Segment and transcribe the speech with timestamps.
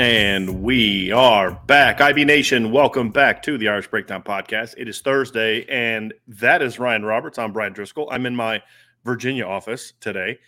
[0.00, 2.00] And we are back.
[2.00, 4.74] IB Nation, welcome back to the Irish Breakdown Podcast.
[4.78, 7.38] It is Thursday, and that is Ryan Roberts.
[7.38, 8.08] I'm Brian Driscoll.
[8.10, 8.62] I'm in my
[9.04, 10.38] Virginia office today.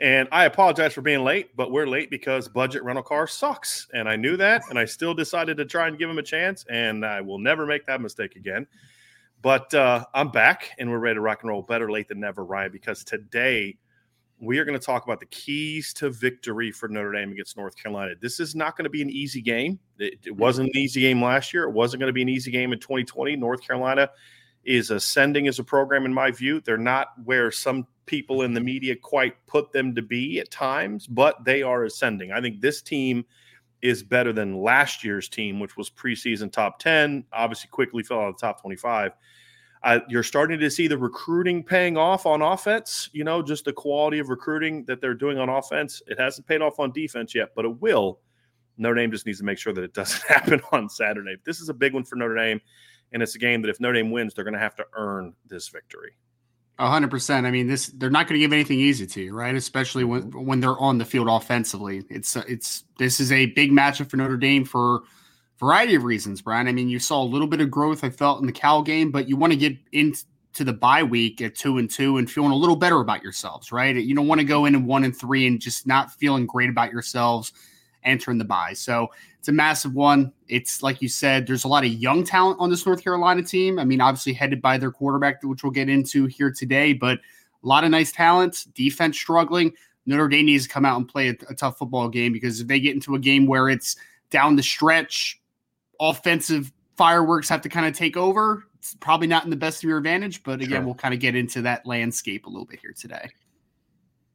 [0.00, 3.86] And I apologize for being late, but we're late because budget rental car sucks.
[3.92, 6.64] And I knew that, and I still decided to try and give him a chance,
[6.70, 8.66] and I will never make that mistake again.
[9.42, 11.60] But uh, I'm back, and we're ready to rock and roll.
[11.60, 13.76] Better late than never, Ryan, because today–
[14.42, 17.76] we are going to talk about the keys to victory for Notre Dame against North
[17.76, 18.14] Carolina.
[18.20, 19.78] This is not going to be an easy game.
[20.00, 21.62] It, it, wasn't an easy game last year.
[21.62, 23.36] It wasn't going to be an easy game in 2020.
[23.36, 24.10] North Carolina
[24.64, 26.60] is ascending as a program, in my view.
[26.60, 31.06] They're not where some people in the media quite put them to be at times,
[31.06, 32.32] but they are ascending.
[32.32, 33.24] I think this team
[33.80, 38.30] is better than last year's team, which was preseason top 10, obviously quickly fell out
[38.30, 39.12] of the top 25
[39.84, 43.10] uh, you're starting to see the recruiting paying off on offense.
[43.12, 46.02] You know, just the quality of recruiting that they're doing on offense.
[46.06, 48.20] It hasn't paid off on defense yet, but it will.
[48.78, 51.36] Notre Dame just needs to make sure that it doesn't happen on Saturday.
[51.44, 52.60] This is a big one for Notre Dame,
[53.12, 55.34] and it's a game that if Notre Dame wins, they're going to have to earn
[55.46, 56.12] this victory.
[56.78, 57.46] A hundred percent.
[57.46, 59.54] I mean, this they're not going to give anything easy to you, right?
[59.54, 60.46] Especially when mm-hmm.
[60.46, 62.02] when they're on the field offensively.
[62.08, 65.02] It's it's this is a big matchup for Notre Dame for
[65.62, 66.66] variety of reasons, Brian.
[66.66, 69.12] I mean, you saw a little bit of growth, I felt, in the Cal game,
[69.12, 72.50] but you want to get into the bye week at two and two and feeling
[72.50, 73.94] a little better about yourselves, right?
[73.94, 76.68] You don't want to go in at one and three and just not feeling great
[76.68, 77.52] about yourselves
[78.02, 78.72] entering the bye.
[78.72, 80.32] So it's a massive one.
[80.48, 83.78] It's like you said, there's a lot of young talent on this North Carolina team.
[83.78, 87.66] I mean, obviously headed by their quarterback, which we'll get into here today, but a
[87.68, 89.72] lot of nice talent, defense struggling.
[90.06, 92.66] Notre Dame needs to come out and play a, a tough football game because if
[92.66, 93.94] they get into a game where it's
[94.30, 95.38] down the stretch,
[96.02, 98.64] offensive fireworks have to kind of take over.
[98.74, 100.82] It's probably not in the best of your advantage, but again, sure.
[100.82, 103.30] we'll kind of get into that landscape a little bit here today.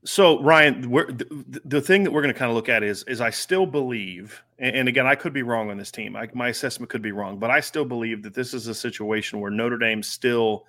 [0.06, 3.20] So Ryan, the, the thing that we're going to kind of look at is is
[3.20, 6.16] I still believe, and, again, I could be wrong on this team.
[6.16, 9.42] I, my assessment could be wrong, but I still believe that this is a situation
[9.42, 10.66] where Notre Dame still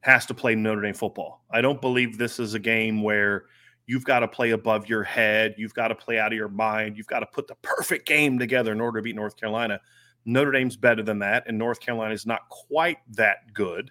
[0.00, 1.42] has to play Notre Dame football.
[1.50, 3.46] I don't believe this is a game where
[3.86, 6.96] you've got to play above your head, you've got to play out of your mind,
[6.96, 9.80] you've got to put the perfect game together in order to beat North Carolina.
[10.26, 13.90] Notre Dame's better than that, and North Carolina is not quite that good.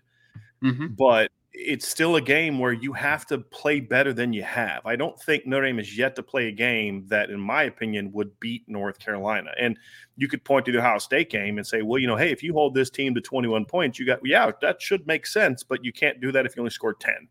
[0.63, 0.87] Mm-hmm.
[0.97, 4.85] But it's still a game where you have to play better than you have.
[4.85, 8.11] I don't think Notre Dame is yet to play a game that, in my opinion,
[8.11, 9.51] would beat North Carolina.
[9.59, 9.77] And
[10.17, 12.43] you could point to the Ohio State game and say, well, you know, hey, if
[12.43, 15.83] you hold this team to 21 points, you got, yeah, that should make sense, but
[15.83, 17.27] you can't do that if you only scored 10.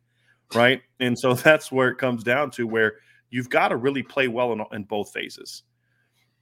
[0.55, 0.81] Right.
[1.01, 2.95] And so that's where it comes down to where
[3.31, 5.65] you've got to really play well in, in both phases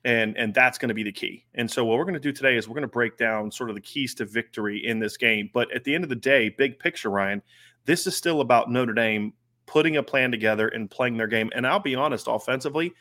[0.04, 1.44] and and that's going to be the key.
[1.54, 3.70] And so what we're going to do today is we're going to break down sort
[3.70, 5.50] of the keys to victory in this game.
[5.52, 7.43] But at the end of the day, big picture, Ryan,
[7.84, 9.32] this is still about Notre Dame
[9.66, 11.50] putting a plan together and playing their game.
[11.54, 12.93] And I'll be honest, offensively,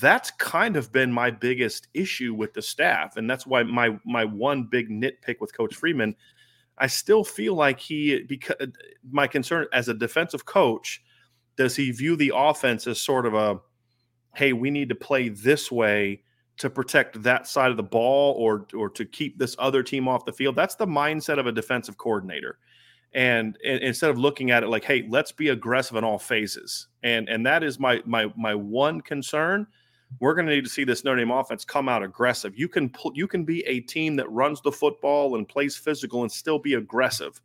[0.00, 4.24] that's kind of been my biggest issue with the staff, and that's why my my
[4.24, 6.16] one big nitpick with Coach Freeman.
[6.78, 8.56] I still feel like he because
[9.08, 11.02] my concern as a defensive coach,
[11.56, 13.60] does he view the offense as sort of a
[14.34, 16.22] hey, we need to play this way
[16.56, 20.24] to protect that side of the ball or or to keep this other team off
[20.24, 20.56] the field.
[20.56, 22.58] That's the mindset of a defensive coordinator.
[23.12, 26.88] And, and, instead of looking at it like, hey, let's be aggressive in all phases.
[27.02, 29.66] And and that is my my my one concern.
[30.20, 32.56] we're going to need to see this Notre Dame offense come out aggressive.
[32.56, 36.30] You can you can be a team that runs the football and plays physical and
[36.30, 37.40] still be aggressive.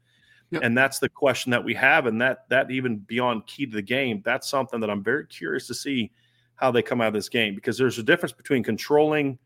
[0.52, 0.64] Yep.
[0.64, 3.82] And that's the question that we have, and that that even beyond key to the
[3.84, 6.12] game, that's something that I'm very curious to see
[6.60, 9.38] how they come out of this game because there's a difference between controlling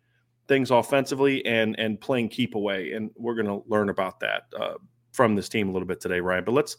[0.47, 4.75] things offensively and and playing keep away, and we're going to learn about that uh,
[5.11, 6.43] from this team a little bit today, Ryan.
[6.43, 6.77] But let's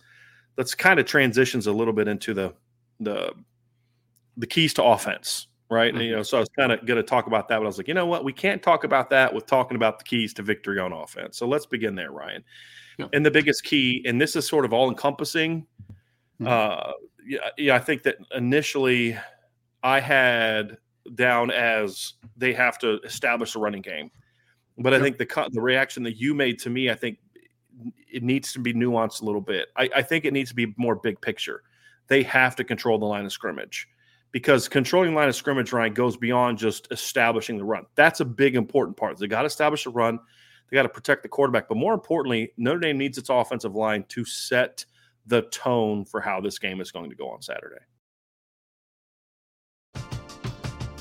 [0.56, 2.54] let's kind of transitions a little bit into the
[3.00, 3.32] the
[4.36, 5.92] the keys to offense right?
[5.92, 6.00] Mm-hmm.
[6.00, 7.66] And, you know, so I was kind of going to talk about that, but I
[7.66, 8.24] was like, you know what?
[8.24, 11.36] We can't talk about that with talking about the keys to victory on offense.
[11.36, 12.44] So let's begin there, Ryan.
[12.98, 13.06] Yeah.
[13.12, 15.66] And the biggest key, and this is sort of all encompassing.
[16.40, 16.46] Mm-hmm.
[16.46, 16.92] Uh,
[17.26, 19.18] yeah, yeah, I think that initially
[19.84, 20.78] I had
[21.14, 24.10] down as they have to establish a running game,
[24.78, 27.18] but I think the the reaction that you made to me, I think
[28.10, 29.68] it needs to be nuanced a little bit.
[29.76, 31.62] I, I think it needs to be more big picture.
[32.08, 33.88] They have to control the line of scrimmage
[34.32, 37.86] because controlling line of scrimmage, Ryan, goes beyond just establishing the run.
[37.94, 39.18] That's a big important part.
[39.18, 40.18] They got to establish a run.
[40.70, 41.68] They got to protect the quarterback.
[41.68, 44.84] But more importantly, Notre Dame needs its offensive line to set
[45.26, 47.80] the tone for how this game is going to go on Saturday.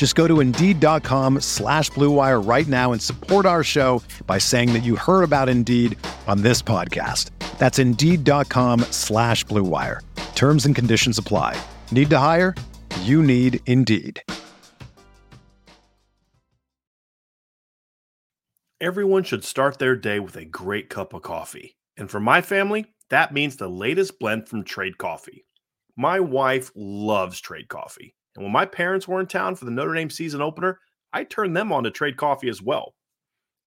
[0.00, 4.82] Just go to Indeed.com slash BlueWire right now and support our show by saying that
[4.82, 7.28] you heard about Indeed on this podcast.
[7.58, 10.00] That's Indeed.com slash BlueWire.
[10.34, 11.60] Terms and conditions apply.
[11.92, 12.54] Need to hire?
[13.02, 14.22] You need Indeed.
[18.80, 21.76] Everyone should start their day with a great cup of coffee.
[21.98, 25.44] And for my family, that means the latest blend from Trade Coffee.
[25.94, 28.14] My wife loves Trade Coffee.
[28.36, 30.78] And when my parents were in town for the Notre Dame season opener,
[31.12, 32.94] I turned them on to Trade Coffee as well.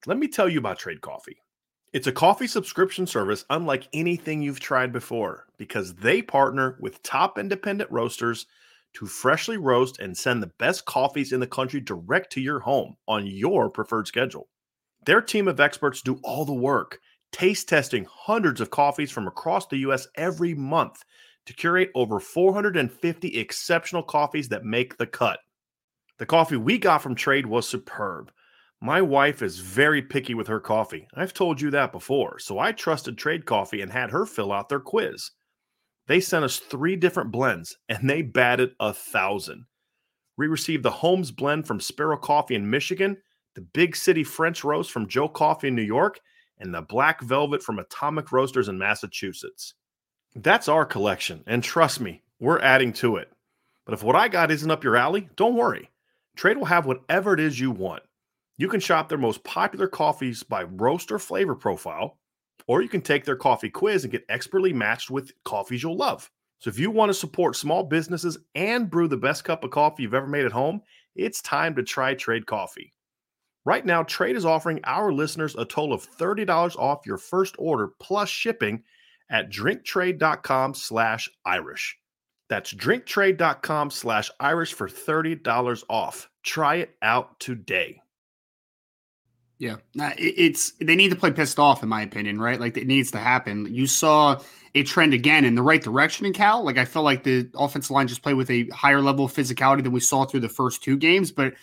[0.06, 1.38] Let me tell you about Trade Coffee.
[1.94, 7.38] It's a coffee subscription service unlike anything you've tried before because they partner with top
[7.38, 8.48] independent roasters
[8.94, 12.96] to freshly roast and send the best coffees in the country direct to your home
[13.08, 14.48] on your preferred schedule.
[15.06, 17.00] Their team of experts do all the work,
[17.32, 21.04] taste testing hundreds of coffees from across the US every month
[21.46, 25.40] to curate over 450 exceptional coffees that make the cut.
[26.20, 28.32] The coffee we got from Trade was superb.
[28.82, 31.08] My wife is very picky with her coffee.
[31.16, 34.70] I've told you that before, so I trusted Trade Coffee and had her fill out
[34.70, 35.32] their quiz.
[36.08, 39.66] They sent us three different blends and they batted a thousand.
[40.38, 43.18] We received the Holmes blend from Sparrow Coffee in Michigan
[43.56, 46.20] the Big City French Roast from Joe Coffee in New York,
[46.60, 49.76] and the Black Velvet from Atomic Roasters in Massachusetts.
[50.36, 53.32] That's our collection, and trust me, we're adding to it.
[53.86, 55.90] But if what I got isn't up your alley, don't worry.
[56.36, 58.04] Trade will have whatever it is you want.
[58.58, 62.18] You can shop their most popular coffees by roast or flavor profile,
[62.68, 66.32] or you can take their coffee quiz and get expertly matched with coffees you'll love.
[66.60, 70.04] So if you want to support small businesses and brew the best cup of coffee
[70.04, 70.82] you've ever made at home,
[71.16, 72.94] it's time to try Trade Coffee.
[73.66, 77.92] Right now, Trade is offering our listeners a total of $30 off your first order
[78.00, 78.84] plus shipping
[79.34, 81.98] at drinktrade.com slash Irish.
[82.48, 86.30] That's drinktrade.com slash Irish for $30 off.
[86.44, 88.00] Try it out today.
[89.60, 89.78] Yeah,
[90.18, 92.60] it's they need to play pissed off, in my opinion, right?
[92.60, 93.74] Like it needs to happen.
[93.74, 94.42] You saw
[94.76, 96.64] a trend again in the right direction in Cal.
[96.64, 99.82] Like I felt like the offensive line just played with a higher level of physicality
[99.82, 101.54] than we saw through the first two games, but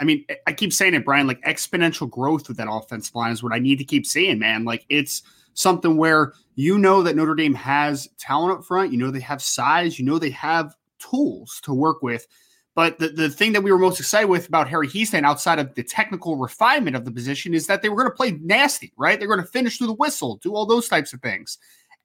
[0.00, 3.42] I mean, I keep saying it, Brian, like exponential growth with that offensive line is
[3.42, 4.64] what I need to keep saying, man.
[4.64, 5.22] Like it's
[5.54, 9.42] something where you know that Notre Dame has talent up front, you know they have
[9.42, 12.26] size, you know they have tools to work with.
[12.74, 15.74] But the, the thing that we were most excited with about Harry Hiestand outside of
[15.74, 19.18] the technical refinement of the position is that they were going to play nasty, right?
[19.18, 21.58] They're going to finish through the whistle, do all those types of things.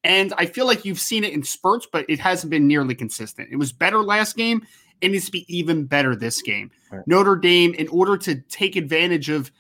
[0.04, 3.50] And I feel like you've seen it in spurts, but it hasn't been nearly consistent.
[3.52, 4.66] It was better last game.
[5.02, 6.72] It needs to be even better this game.
[6.92, 7.06] Right.
[7.08, 9.52] Notre Dame, in order to take advantage of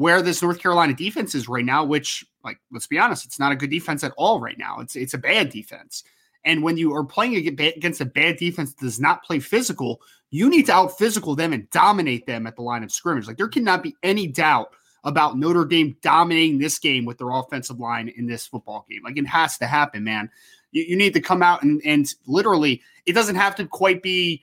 [0.00, 3.52] where this North Carolina defense is right now, which, like, let's be honest, it's not
[3.52, 4.80] a good defense at all right now.
[4.80, 6.04] It's it's a bad defense.
[6.42, 10.48] And when you are playing against a bad defense that does not play physical, you
[10.48, 13.26] need to out physical them and dominate them at the line of scrimmage.
[13.26, 14.72] Like there cannot be any doubt
[15.04, 19.02] about Notre Dame dominating this game with their offensive line in this football game.
[19.04, 20.30] Like it has to happen, man.
[20.72, 24.42] You, you need to come out and and literally, it doesn't have to quite be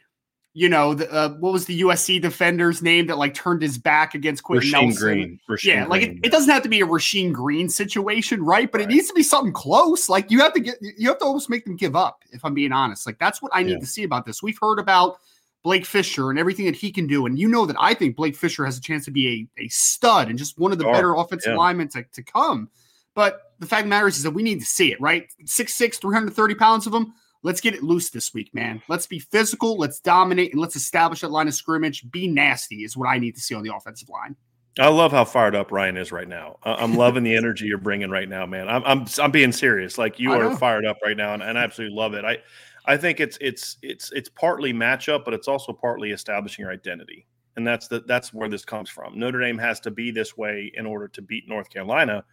[0.57, 4.15] you know, the, uh, what was the USC defender's name that like turned his back
[4.15, 4.99] against Quenton Nelson?
[4.99, 5.39] Green.
[5.47, 8.71] Rasheem yeah, like it, it, doesn't have to be a Rasheem Green situation, right?
[8.71, 8.89] But right.
[8.89, 10.09] it needs to be something close.
[10.09, 12.23] Like you have to get, you have to almost make them give up.
[12.31, 13.79] If I'm being honest, like that's what I need yeah.
[13.81, 14.41] to see about this.
[14.41, 15.19] We've heard about
[15.61, 18.35] Blake Fisher and everything that he can do, and you know that I think Blake
[18.35, 21.13] Fisher has a chance to be a, a stud and just one of the better
[21.13, 21.57] offensive yeah.
[21.57, 22.67] linemen to, to come.
[23.13, 25.27] But the fact matters is that we need to see it, right?
[25.43, 27.13] 6'6, 330 pounds of them
[27.43, 28.81] Let's get it loose this week, man.
[28.87, 32.09] Let's be physical, let's dominate, and let's establish that line of scrimmage.
[32.11, 34.35] Be nasty is what I need to see on the offensive line.
[34.79, 36.57] I love how fired up Ryan is right now.
[36.63, 38.69] I'm loving the energy you're bringing right now, man.
[38.69, 39.97] I'm I'm, I'm being serious.
[39.97, 42.25] Like you are fired up right now, and, and I absolutely love it.
[42.25, 42.37] I
[42.85, 47.25] I think it's it's it's it's partly matchup, but it's also partly establishing your identity,
[47.55, 49.17] and that's the that's where this comes from.
[49.17, 52.23] Notre Dame has to be this way in order to beat North Carolina,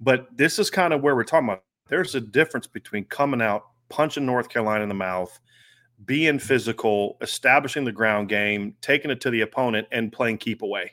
[0.00, 1.64] but this is kind of where we're talking about.
[1.88, 5.38] There's a difference between coming out punching North Carolina in the mouth,
[6.06, 10.92] being physical, establishing the ground game, taking it to the opponent, and playing keep away.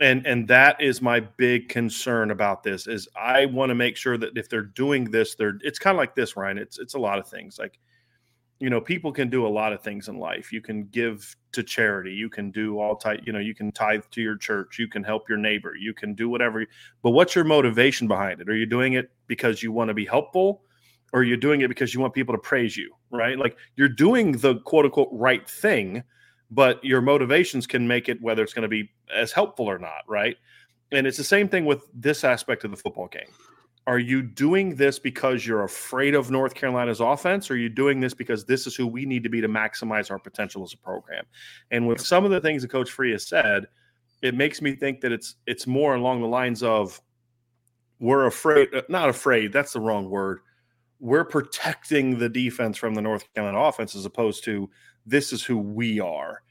[0.00, 4.16] And and that is my big concern about this is I want to make sure
[4.16, 6.56] that if they're doing this, they're it's kind of like this, Ryan.
[6.56, 7.58] It's it's a lot of things.
[7.58, 7.78] Like,
[8.60, 10.52] you know, people can do a lot of things in life.
[10.52, 14.04] You can give to charity, you can do all type, you know, you can tithe
[14.12, 16.64] to your church, you can help your neighbor, you can do whatever.
[17.02, 18.48] But what's your motivation behind it?
[18.48, 20.62] Are you doing it because you want to be helpful?
[21.12, 23.38] Or you're doing it because you want people to praise you, right?
[23.38, 26.02] Like you're doing the quote unquote right thing,
[26.50, 30.02] but your motivations can make it whether it's going to be as helpful or not,
[30.08, 30.36] right?
[30.92, 33.32] And it's the same thing with this aspect of the football game.
[33.86, 37.98] Are you doing this because you're afraid of North Carolina's offense, or are you doing
[37.98, 40.76] this because this is who we need to be to maximize our potential as a
[40.76, 41.24] program?
[41.70, 43.66] And with some of the things that Coach Free has said,
[44.22, 47.00] it makes me think that it's it's more along the lines of
[48.00, 50.40] we're afraid, not afraid, that's the wrong word
[51.00, 54.68] we're protecting the defense from the North Carolina offense as opposed to
[55.06, 56.42] this is who we are.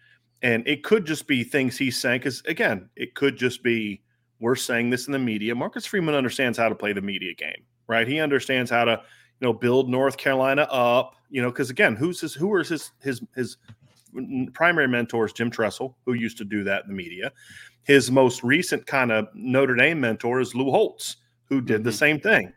[0.42, 4.02] And it could just be things he's saying, because again, it could just be
[4.40, 5.54] we're saying this in the media.
[5.54, 8.08] Marcus Freeman understands how to play the media game, right?
[8.08, 12.22] He understands how to, you know, build North Carolina up, you know, because again, who's
[12.22, 13.58] his who are his his his
[14.54, 17.32] primary mentors, Jim Tressel, who used to do that in the media.
[17.84, 21.84] His most recent kind of Notre Dame mentor is Lou Holtz, who did mm-hmm.
[21.84, 22.54] the same thing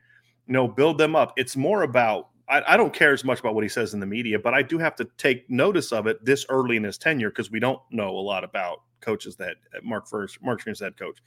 [0.52, 1.32] you know, build them up.
[1.38, 4.06] It's more about I, I, don't care as much about what he says in the
[4.06, 7.30] media, but I do have to take notice of it this early in his tenure
[7.30, 10.98] because we don't know a lot about coaches that uh, Mark first Mark Freeman's head
[10.98, 11.22] coach.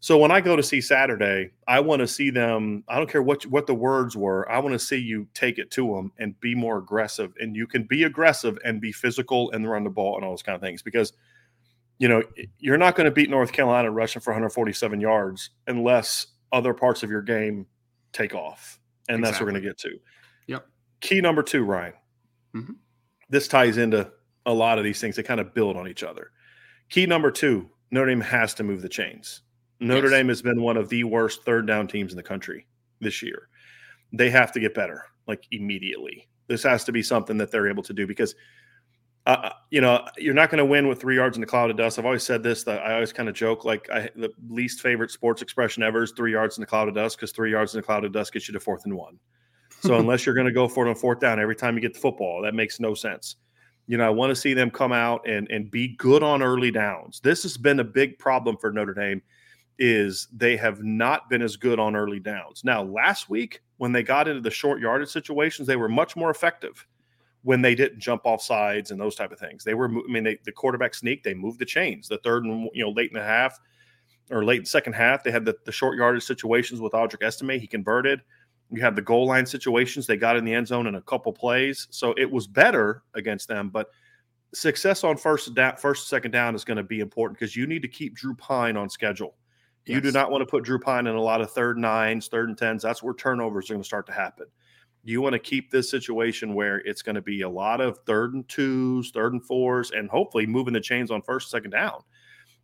[0.00, 2.82] So when I go to see Saturday, I want to see them.
[2.88, 4.50] I don't care what what the words were.
[4.50, 7.32] I want to see you take it to them and be more aggressive.
[7.38, 10.42] And you can be aggressive and be physical and run the ball and all those
[10.42, 11.12] kind of things because
[11.98, 12.24] you know
[12.58, 17.10] you're not going to beat North Carolina rushing for 147 yards unless other parts of
[17.10, 17.66] your game
[18.12, 18.78] take off.
[19.08, 19.30] And exactly.
[19.30, 19.98] that's what we're going to get to.
[20.46, 20.66] Yep.
[21.00, 21.94] Key number two, Ryan.
[22.54, 22.72] Mm-hmm.
[23.30, 24.10] This ties into
[24.46, 25.16] a lot of these things.
[25.16, 26.30] They kind of build on each other.
[26.90, 29.42] Key number two Notre Dame has to move the chains.
[29.80, 30.10] Notre yes.
[30.10, 32.66] Dame has been one of the worst third down teams in the country
[33.00, 33.48] this year.
[34.12, 36.28] They have to get better, like immediately.
[36.48, 38.34] This has to be something that they're able to do because–
[39.28, 41.76] uh, you know, you're not going to win with three yards in the cloud of
[41.76, 41.98] dust.
[41.98, 42.64] I've always said this.
[42.64, 46.12] That I always kind of joke like I, the least favorite sports expression ever is
[46.12, 48.32] three yards in the cloud of dust because three yards in the cloud of dust
[48.32, 49.18] gets you to fourth and one.
[49.80, 51.94] So unless you're going to go for it on fourth down every time you get
[51.94, 53.36] the football, that makes no sense.
[53.86, 56.72] You know, I want to see them come out and and be good on early
[56.72, 57.20] downs.
[57.20, 59.22] This has been a big problem for Notre Dame
[59.78, 62.62] is they have not been as good on early downs.
[62.64, 66.30] Now, last week when they got into the short yardage situations, they were much more
[66.30, 66.84] effective
[67.42, 69.64] when they didn't jump off sides and those type of things.
[69.64, 72.08] They were, I mean, they, the quarterback sneak, they moved the chains.
[72.08, 73.58] The third and, you know, late in the half
[74.30, 77.58] or late in second half, they had the, the short yardage situations with Audric Estime.
[77.58, 78.20] He converted.
[78.70, 80.06] You had the goal line situations.
[80.06, 81.86] They got in the end zone in a couple plays.
[81.90, 83.70] So it was better against them.
[83.70, 83.88] But
[84.52, 87.82] success on first down, first second down is going to be important because you need
[87.82, 89.36] to keep Drew Pyne on schedule.
[89.86, 89.94] Yes.
[89.94, 92.50] You do not want to put Drew Pyne in a lot of third nines, third
[92.50, 92.82] and tens.
[92.82, 94.46] That's where turnovers are going to start to happen
[95.08, 98.34] you want to keep this situation where it's going to be a lot of third
[98.34, 102.02] and twos, third and fours, and hopefully moving the chains on first, second down.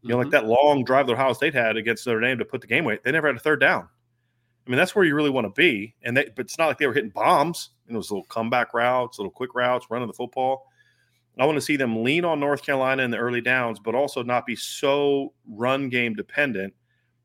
[0.02, 0.24] You know, mm-hmm.
[0.24, 2.84] like that long drive that Ohio State had against Notre Dame to put the game
[2.84, 2.98] away.
[3.02, 3.88] They never had a third down.
[4.66, 5.94] I mean, that's where you really want to be.
[6.02, 7.70] And they, but it's not like they were hitting bombs.
[7.88, 10.66] Know, those little comeback routes, little quick routes, running the football.
[11.38, 14.22] I want to see them lean on North Carolina in the early downs, but also
[14.22, 16.74] not be so run game dependent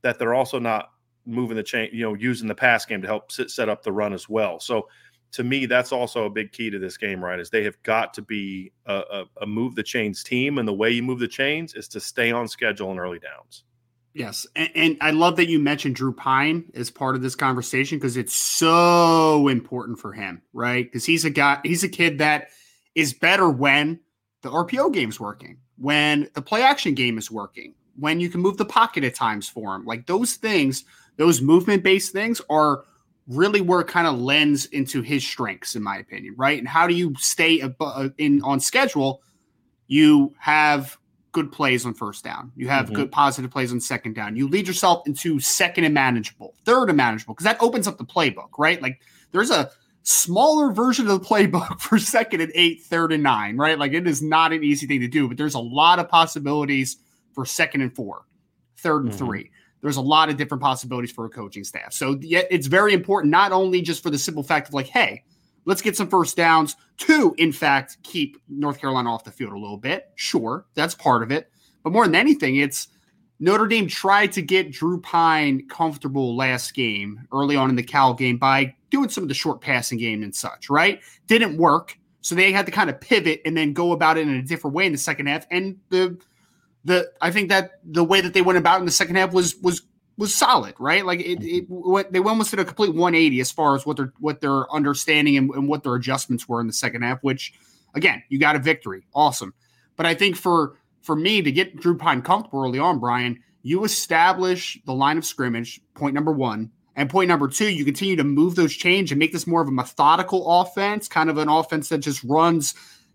[0.02, 0.92] that they're also not
[1.26, 3.92] moving the chain, you know, using the pass game to help sit, set up the
[3.92, 4.60] run as well.
[4.60, 4.88] So
[5.32, 7.40] to me, that's also a big key to this game, right?
[7.40, 10.74] Is they have got to be a, a, a move the chains team, and the
[10.74, 13.64] way you move the chains is to stay on schedule in early downs.
[14.14, 18.00] Yes, and, and, I love that you mentioned Drew Pyne as part of this conversation
[18.00, 20.84] because it's so important for him, right?
[20.84, 22.50] Because he's a guy, he's a kid that
[22.96, 24.00] is better when
[24.42, 28.58] the RPO game's working, when the play action game is working, when you can move
[28.58, 29.86] the pocket at times for him.
[29.86, 30.86] Like those things,
[31.18, 32.86] those movement based things are
[33.30, 36.58] really where it kind of lends into his strengths, in my opinion, right?
[36.58, 37.62] And how do you stay
[38.18, 39.22] in on schedule?
[39.88, 40.98] You have
[41.32, 42.52] good plays on first down.
[42.56, 42.96] You have mm-hmm.
[42.96, 44.36] good positive plays on second down.
[44.36, 48.06] You lead yourself into second and manageable, third and manageable, because that opens up the
[48.06, 48.82] playbook, right?
[48.82, 49.00] Like
[49.32, 49.70] there's a
[50.02, 53.78] smaller version of the playbook for second and eight, third and nine, right?
[53.78, 56.98] Like it is not an easy thing to do, but there's a lot of possibilities
[57.34, 58.24] for second and four,
[58.78, 59.26] third and mm-hmm.
[59.26, 59.52] three.
[59.82, 61.94] There's a lot of different possibilities for a coaching staff.
[61.94, 65.24] So it's very important, not only just for the simple fact of like, hey,
[65.66, 69.58] let's get some first downs to, in fact, keep North Carolina off the field a
[69.58, 70.10] little bit.
[70.16, 71.52] Sure, that's part of it.
[71.84, 72.90] But more than anything, it's
[73.40, 78.14] Notre Dame tried to get Drew Pyne comfortable last game, early on in the Cal
[78.14, 81.00] game, by doing some of the short passing game and such, right?
[81.28, 81.98] Didn't work.
[82.22, 84.76] So they had to kind of pivot and then go about it in a different
[84.76, 85.48] way in the second half.
[85.52, 86.20] And the
[86.86, 89.56] the I think that the way that they went about in the second half was
[89.58, 89.82] was
[90.18, 91.06] was solid, right?
[91.06, 91.92] Like it, it mm-hmm.
[91.92, 95.38] went, they almost did a complete 180 as far as what their what their understanding
[95.38, 97.20] and, and what their adjustments were in the second half.
[97.22, 97.54] Which,
[97.96, 99.54] again, you got a victory, awesome.
[99.96, 103.84] But I think for for me to get Drew Pyne comfortable early on, Brian, you
[103.84, 105.82] establish the line of scrimmage.
[105.96, 106.72] Point number one.
[106.96, 109.70] And point number two, you continue to move those change and make this more of
[109.70, 112.74] a methodical offense, kind of an offense that just runs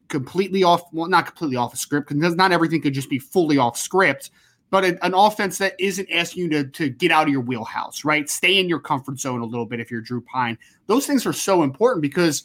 [0.08, 3.58] completely off, well, not completely off a script, because not everything could just be fully
[3.58, 4.30] off script,
[4.70, 8.04] but a, an offense that isn't asking you to, to get out of your wheelhouse,
[8.04, 8.28] right?
[8.28, 10.58] Stay in your comfort zone a little bit if you're Drew Pyne.
[10.86, 12.44] Those things are so important because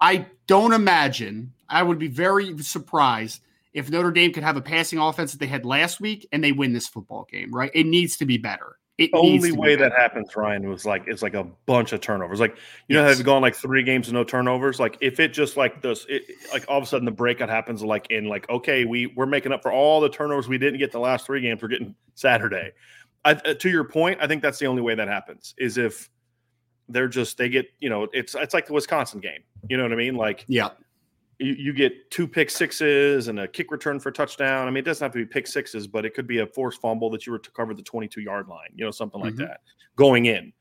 [0.00, 4.98] I don't imagine, I would be very surprised if Notre Dame could have a passing
[4.98, 7.70] offense that they had last week and they win this football game, right?
[7.74, 8.77] It needs to be better.
[8.98, 12.40] It only way that happens, Ryan, was like it's like a bunch of turnovers.
[12.40, 12.56] Like
[12.88, 13.02] you yes.
[13.02, 14.80] know, they've gone like three games with no turnovers.
[14.80, 17.80] Like if it just like this, it, like all of a sudden the breakout happens.
[17.84, 20.90] Like in like okay, we we're making up for all the turnovers we didn't get
[20.90, 21.62] the last three games.
[21.62, 22.72] We're getting Saturday.
[23.24, 26.10] I, uh, to your point, I think that's the only way that happens is if
[26.88, 29.44] they're just they get you know it's it's like the Wisconsin game.
[29.68, 30.16] You know what I mean?
[30.16, 30.70] Like yeah,
[31.38, 34.66] you, you, get two pick sixes and a kick return for touchdown.
[34.66, 36.80] I mean, it doesn't have to be pick sixes, but it could be a forced
[36.80, 39.44] fumble that you were to cover the 22 yard line, you know, something like mm-hmm.
[39.44, 39.60] that
[39.96, 40.52] going in.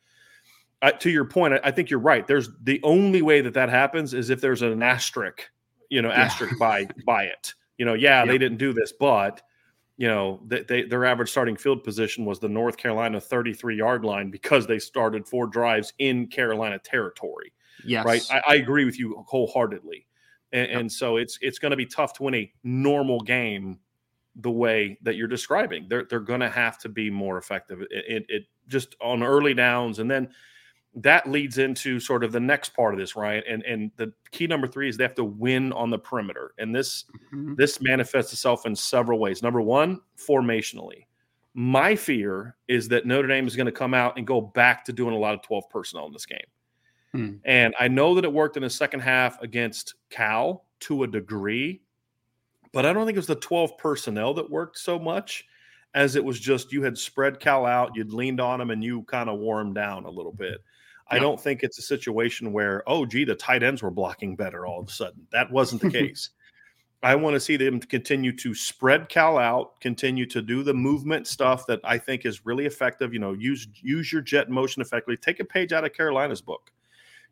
[0.82, 2.28] Uh, to your point, I, I, think you're right.
[2.28, 5.50] There's the only way that that happens is if there's an asterisk,
[5.90, 6.60] you know, asterisk yeah.
[6.60, 7.54] by by it.
[7.80, 9.42] You know, yeah, they didn't do this, but
[9.98, 14.06] you know, they, they, their average starting field position was the North Carolina 33 yard
[14.06, 17.52] line because they started four drives in Carolina territory.
[17.84, 18.22] Yes, right.
[18.32, 20.08] I, I agree with you wholeheartedly
[20.52, 23.80] and, and so it's it's going to be tough to win a normal game
[24.36, 25.88] the way that you're describing.
[25.90, 27.82] They're they're going to have to be more effective.
[27.82, 30.30] It, it, it, just on early downs, and then
[30.96, 33.44] that leads into sort of the next part of this, right?
[33.48, 36.74] And and the key number three is they have to win on the perimeter, and
[36.74, 37.56] this mm-hmm.
[37.56, 39.42] this manifests itself in several ways.
[39.42, 41.06] Number one, formationally.
[41.54, 44.94] My fear is that Notre Dame is going to come out and go back to
[44.94, 46.46] doing a lot of 12 personnel in this game.
[47.18, 47.38] Hmm.
[47.46, 51.82] And I know that it worked in the second half against Cal to a degree,
[52.72, 55.44] but I don't think it was the 12 personnel that worked so much
[55.96, 59.02] as it was just you had spread Cal out, you'd leaned on him, and you
[59.04, 60.64] kind of wore him down a little bit.
[61.10, 64.68] I don't think it's a situation where, oh, gee, the tight ends were blocking better
[64.68, 65.26] all of a sudden.
[65.32, 66.30] That wasn't the case.
[67.02, 71.26] I want to see them continue to spread Cal out, continue to do the movement
[71.26, 73.12] stuff that I think is really effective.
[73.12, 75.18] You know, use use your jet motion effectively.
[75.18, 76.72] Take a page out of Carolina's book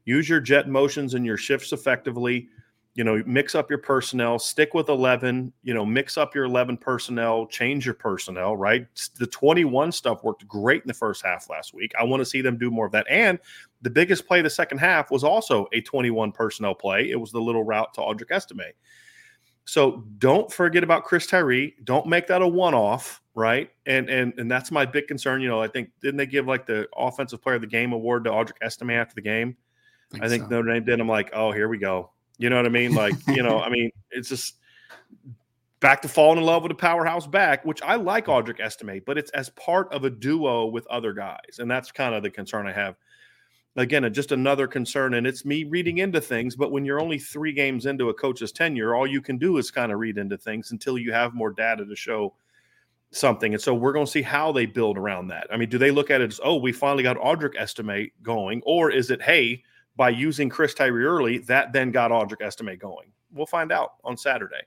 [0.06, 2.48] use your jet motions and your shifts effectively.
[2.94, 6.78] You know mix up your personnel stick with 11 you know mix up your 11
[6.78, 8.88] personnel change your personnel right?
[9.20, 11.92] The 21 stuff worked great in the first half last week.
[12.00, 13.06] I want to see them do more of that.
[13.10, 13.38] And
[13.82, 17.10] the biggest play the second half was also a 21 personnel play.
[17.12, 18.72] It was the little route to audric estime.
[19.66, 21.76] So don't forget about chris tyree.
[21.84, 23.70] Don't make that a one-off right?
[23.86, 25.42] And and and that's my big concern.
[25.42, 28.24] You know i think didn't they give like the offensive player of the game award
[28.24, 29.58] to audric estime after the game
[30.12, 30.50] think I think so.
[30.50, 31.00] Notre Dame did.
[31.00, 32.12] I'm like, oh, here we go.
[32.38, 32.94] You know what I mean?
[32.94, 34.56] Like, you know, I mean, it's just
[35.80, 39.18] back to falling in love with a powerhouse back, which I like Audric Estime, but
[39.18, 41.60] it's as part of a duo with other guys.
[41.60, 42.96] And that's kind of the concern I have.
[43.76, 45.16] again, just another concern.
[45.16, 46.56] And it's me reading into things.
[46.56, 49.70] But when you're only three games into a coach's tenure, all you can do is
[49.70, 52.34] kind of read into things until you have more data to show
[53.12, 53.54] something.
[53.54, 55.48] And so we're going to see how they build around that.
[55.52, 58.62] I mean, do they look at it as, oh, we finally got Audric Estime going?
[58.66, 59.64] Or is it, hey,
[59.96, 63.12] by using Chris Tyree early, that then got Audric Estime going?
[63.32, 64.62] We'll find out on Saturday.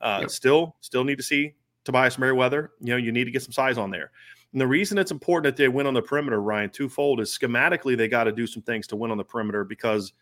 [0.00, 0.30] Uh, yep.
[0.30, 2.72] Still, still need to see Tobias Merriweather.
[2.80, 4.10] You know, you need to get some size on there.
[4.52, 7.96] And the reason it's important that they win on the perimeter, Ryan, twofold is schematically
[7.96, 10.12] they got to do some things to win on the perimeter because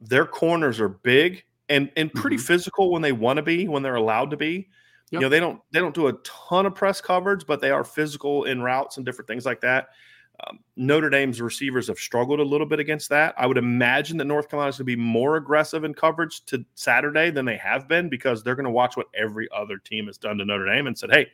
[0.00, 2.44] their corners are big and and pretty mm-hmm.
[2.44, 4.68] physical when they want to be, when they're allowed to be.
[5.10, 5.12] Yep.
[5.12, 7.84] You know, they don't they don't do a ton of press coverage, but they are
[7.84, 9.88] physical in routes and different things like that.
[10.46, 13.34] Um, Notre Dame's receivers have struggled a little bit against that.
[13.36, 17.30] I would imagine that North Carolina's going to be more aggressive in coverage to Saturday
[17.30, 20.38] than they have been because they're going to watch what every other team has done
[20.38, 21.26] to Notre Dame and said, "Hey,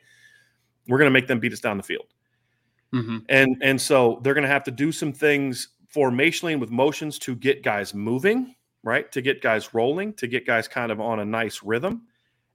[0.87, 2.07] we're going to make them beat us down the field."
[2.93, 3.17] Mm-hmm.
[3.29, 7.19] And and so they're going to have to do some things formationally and with motions
[7.19, 9.11] to get guys moving, right?
[9.11, 12.03] To get guys rolling, to get guys kind of on a nice rhythm.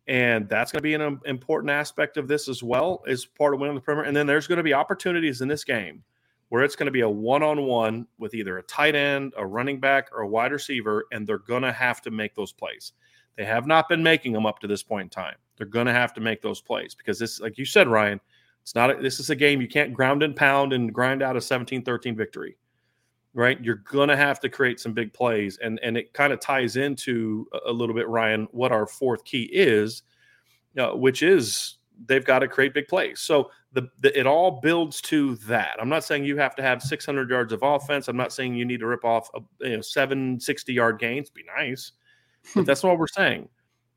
[0.09, 3.55] And that's going to be an um, important aspect of this as well as part
[3.55, 4.09] of winning the perimeter.
[4.09, 6.03] And then there's going to be opportunities in this game
[6.51, 10.09] where it's going to be a one-on-one with either a tight end, a running back,
[10.13, 12.93] or a wide receiver, and they're going to have to make those plays.
[13.37, 15.37] They have not been making them up to this point in time.
[15.57, 18.21] They're going to have to make those plays because this, like you said, Ryan,
[18.63, 18.91] it's not.
[18.91, 22.17] A, this is a game you can't ground and pound and grind out a 17-13
[22.17, 22.57] victory,
[23.33, 23.59] right?
[23.63, 27.47] You're gonna have to create some big plays, and and it kind of ties into
[27.53, 30.03] a, a, little bit, Ryan, what our fourth key is,
[30.79, 33.21] uh, which is they've got to create big plays.
[33.21, 35.77] So the, the, it all builds to that.
[35.81, 38.09] I'm not saying you have to have 600 yards of offense.
[38.09, 41.31] I'm not saying you need to rip off a, you know 760 yard gains.
[41.31, 41.93] Be nice,
[42.53, 42.61] hmm.
[42.61, 43.49] but that's what we're saying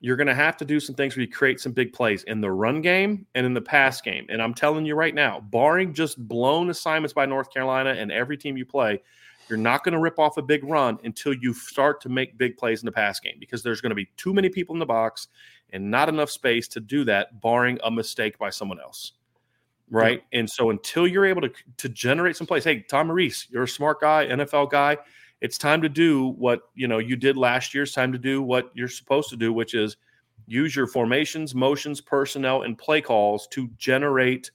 [0.04, 2.42] you're going to have to do some things where you create some big plays in
[2.42, 4.26] the run game and in the pass game.
[4.28, 8.36] And I'm telling you right now, barring just blown assignments by North Carolina and every
[8.36, 9.02] team you play,
[9.48, 12.58] you're not going to rip off a big run until you start to make big
[12.58, 14.86] plays in the pass game because there's going to be too many people in the
[14.86, 15.30] box
[15.74, 19.14] and not enough space to do that, barring a mistake by someone else.
[19.90, 20.24] Right.
[20.32, 20.40] Yeah.
[20.40, 23.68] And so until you're able to, to generate some plays, hey, Tom Rees, you're a
[23.68, 24.98] smart guy, NFL guy
[25.44, 27.84] it's time to do what you know you did last year.
[27.84, 29.98] It's time to do what you're supposed to do, which is
[30.48, 34.52] use your formations, motions, personnel, and play calls to generate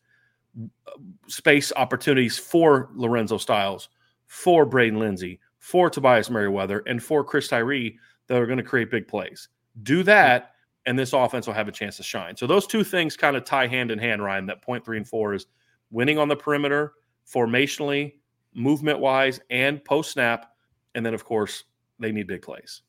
[0.59, 0.93] uh,
[1.27, 3.91] space opportunities for Lorenzo Styles,
[4.27, 8.91] for Braden Lenzy, for Tobias Merriweather, and for Chris Tyree that are going to create
[8.91, 9.51] big plays.
[9.83, 10.53] Do that,
[10.89, 12.35] and this offense will have a chance to shine.
[12.35, 14.47] So those two things kind of tie hand in hand, Ryan.
[14.47, 15.45] That point three and four is
[15.91, 16.95] winning on the perimeter,
[17.31, 18.15] formationally,
[18.55, 20.51] movement wise, and post snap
[20.95, 21.65] and then, of course,
[21.99, 22.81] they need big plays.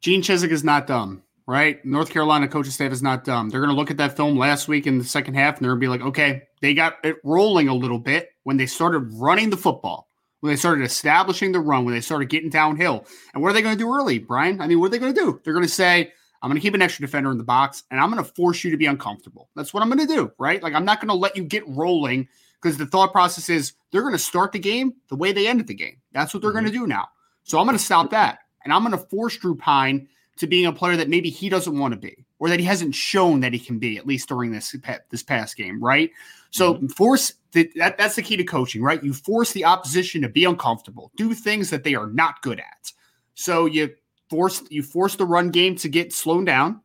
[0.00, 1.82] Gene Chizik is not dumb, right?
[1.84, 3.48] North Carolina coaching staff is not dumb.
[3.48, 5.76] They're going to look at that film last week in the second half and they're
[5.76, 9.08] going to be like, okay, they got it rolling a little bit when they started
[9.14, 13.06] running the football, when they started establishing the run, when they started getting downhill.
[13.32, 14.60] And what are they going to do early, Brian?
[14.60, 15.40] I mean, what are they going to do?
[15.44, 18.00] They're going to say, I'm going to keep an extra defender in the box and
[18.00, 19.48] I'm going to force you to be uncomfortable.
[19.54, 20.62] That's what I'm going to do, right?
[20.62, 22.28] Like, I'm not going to let you get rolling
[22.60, 25.68] because the thought process is they're going to start the game the way they ended
[25.68, 25.98] the game.
[26.12, 26.60] That's what they're mm-hmm.
[26.60, 27.08] going to do now.
[27.44, 28.40] So I'm going to stop that.
[28.64, 31.78] And I'm going to force Drew Pyne to being a player that maybe he doesn't
[31.78, 34.50] want to be or that he hasn't shown that he can be, at least during
[34.50, 34.74] this,
[35.10, 36.10] this past game, right?
[36.50, 36.88] So mm-hmm.
[36.88, 39.02] force the, that, that's the key to coaching, right?
[39.02, 42.92] You force the opposition to be uncomfortable, do things that they are not good at.
[43.34, 43.94] So you
[44.32, 46.80] force you force the run game to get slowed down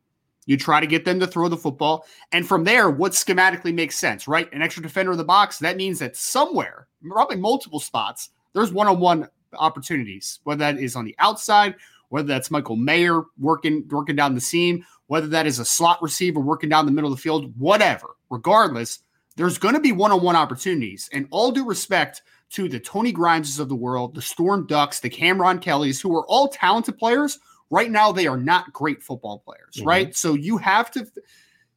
[0.47, 2.05] you try to get them to throw the football.
[2.31, 4.51] And from there, what schematically makes sense, right?
[4.53, 8.87] An extra defender in the box, that means that somewhere, probably multiple spots, there's one
[8.87, 11.75] on one opportunities, whether that is on the outside,
[12.09, 16.39] whether that's Michael Mayer working, working down the seam, whether that is a slot receiver
[16.39, 18.15] working down the middle of the field, whatever.
[18.29, 18.99] Regardless,
[19.35, 21.09] there's going to be one on one opportunities.
[21.11, 25.09] And all due respect to the Tony Grimeses of the world, the Storm Ducks, the
[25.09, 29.75] Cameron Kellys, who are all talented players Right now, they are not great football players,
[29.75, 29.87] mm-hmm.
[29.87, 30.15] right?
[30.15, 31.05] So you have to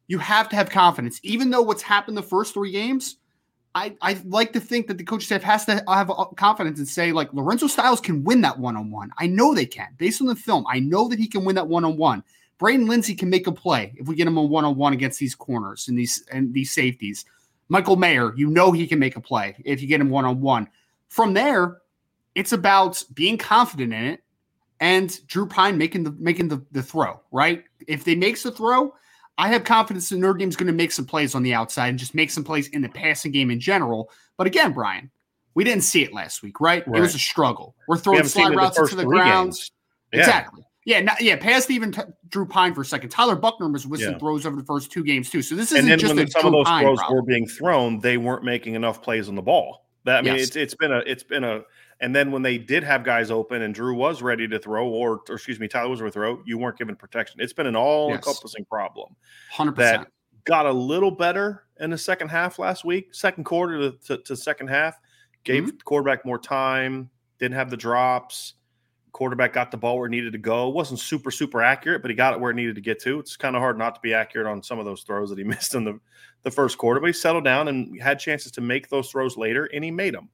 [0.07, 1.19] you have to have confidence.
[1.23, 3.17] Even though what's happened the first three games,
[3.75, 7.13] I, I like to think that the coach staff has to have confidence and say,
[7.13, 9.11] like, Lorenzo Styles can win that one on one.
[9.17, 9.87] I know they can.
[9.97, 12.23] Based on the film, I know that he can win that one on one.
[12.57, 15.19] Braden Lenzy can make a play if we get him a one on one against
[15.19, 17.25] these corners and these and these safeties.
[17.71, 20.41] Michael Mayer, you know he can make a play if you get him one on
[20.41, 20.67] one.
[21.07, 21.77] From there,
[22.35, 24.23] it's about being confident in it
[24.81, 27.63] and Drew Pyne making the making the, the throw, right?
[27.87, 28.93] If they makes the throw,
[29.37, 31.97] I have confidence that Notre Dame's going to make some plays on the outside and
[31.97, 34.11] just make some plays in the passing game in general.
[34.35, 35.09] But again, Brian,
[35.53, 36.85] we didn't see it last week, right?
[36.85, 36.97] right.
[36.97, 37.73] It was a struggle.
[37.87, 39.53] We're throwing we slide routes into the ground.
[40.11, 40.59] Exactly.
[40.59, 40.65] Yeah,
[41.01, 41.35] not, yeah.
[41.35, 43.09] Past even t- Drew Pyne for a second.
[43.09, 44.17] Tyler Buchner was with yeah.
[44.17, 45.41] throws over the first two games too.
[45.41, 47.17] So this isn't just when some Drew of those Pyne throws problem.
[47.17, 49.85] were being thrown, they weren't making enough plays on the ball.
[50.05, 50.47] That I mean, yes.
[50.47, 51.61] it's it's been a it's been a
[51.99, 55.21] And then when they did have guys open and Drew was ready to throw, or,
[55.29, 57.39] or excuse me, Tyler was ready to throw, you weren't given protection.
[57.39, 58.67] It's been an all encompassing yes.
[58.67, 59.15] problem.
[59.53, 59.75] 100%.
[59.75, 60.07] That
[60.45, 64.35] got a little better in the second half last week, second quarter to, to, to
[64.35, 64.99] second half,
[65.43, 65.77] gave mm-hmm.
[65.77, 68.55] the quarterback more time, didn't have the drops.
[69.11, 70.69] Quarterback got the ball where it needed to go.
[70.69, 73.19] It wasn't super, super accurate, but he got it where it needed to get to.
[73.19, 75.43] It's kind of hard not to be accurate on some of those throws that he
[75.45, 75.99] missed in the,
[76.43, 79.65] the first quarter, but he settled down and had chances to make those throws later,
[79.73, 80.29] and he made them.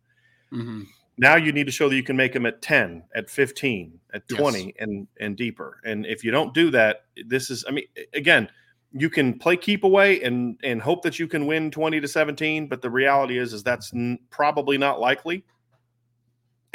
[0.54, 0.84] Mm-hmm.
[1.18, 4.28] Now you need to show that you can make them at 10, at 15, at
[4.30, 4.74] 20 yes.
[4.80, 5.80] and and deeper.
[5.84, 8.48] And if you don't do that, this is I mean again,
[8.94, 12.68] you can play keep away and and hope that you can win 20 to 17,
[12.68, 15.44] but the reality is is that's n- probably not likely.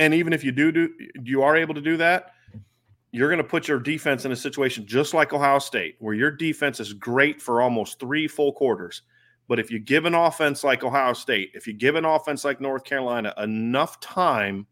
[0.03, 0.91] And even if you do do
[1.25, 2.33] you are able to do that,
[3.13, 6.31] you're going to put your defense in a situation just like Ohio State where your
[6.31, 9.03] defense is great for almost 3 full quarters
[9.49, 12.61] but if you give an offense like Ohio State, if you give an offense like
[12.61, 14.67] North Carolina enough time,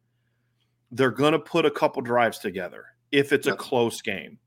[0.90, 3.57] they're going to put a couple drives together if it's yep.
[3.57, 4.38] a close game.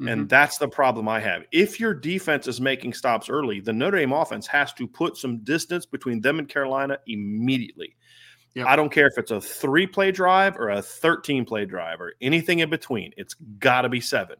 [0.00, 0.08] Mm-hmm.
[0.08, 1.44] And that's the problem I have.
[1.52, 5.38] If your defense is making stops early, the Notre Dame offense has to put some
[5.44, 7.96] distance between them and Carolina immediately.
[8.56, 8.66] Yep.
[8.66, 12.14] I don't care if it's a three play drive or a 13 play drive or
[12.22, 13.12] anything in between.
[13.18, 14.36] It's got to be seven.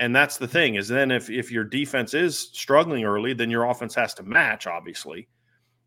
[0.00, 3.66] And that's the thing is then if if your defense is struggling early, then your
[3.66, 5.28] offense has to match, obviously.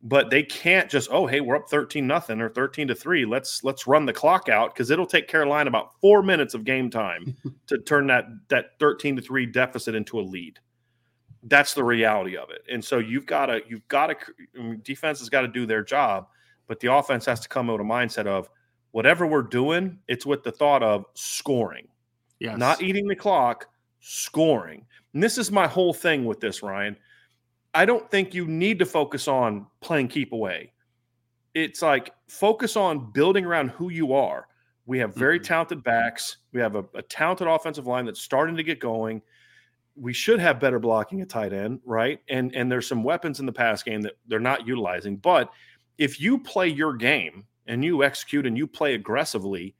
[0.01, 3.25] But they can't just, oh, hey, we're up 13 nothing or 13 to 3.
[3.25, 6.89] Let's let's run the clock out because it'll take Carolina about four minutes of game
[6.89, 7.35] time
[7.67, 10.59] to turn that that 13 to 3 deficit into a lead.
[11.43, 12.61] That's the reality of it.
[12.71, 16.27] And so you've got to you've got to defense has got to do their job,
[16.67, 18.49] but the offense has to come out with a mindset of
[18.91, 21.87] whatever we're doing, it's with the thought of scoring.
[22.39, 22.57] Yes.
[22.57, 23.67] Not eating the clock,
[23.99, 24.85] scoring.
[25.13, 26.95] And this is my whole thing with this, Ryan.
[27.73, 30.73] I don't think you need to focus on playing keep away.
[31.53, 34.47] It's like focus on building around who you are.
[34.85, 35.45] We have very mm-hmm.
[35.45, 36.37] talented backs.
[36.51, 39.21] We have a, a, talented offensive line that's starting to get going.
[39.95, 42.19] We should have better blocking at tight end, right?
[42.27, 45.17] And and there's some weapons in the pass game that they're not utilizing.
[45.17, 45.51] But
[45.97, 49.75] if you play your game and you execute and you play aggressively,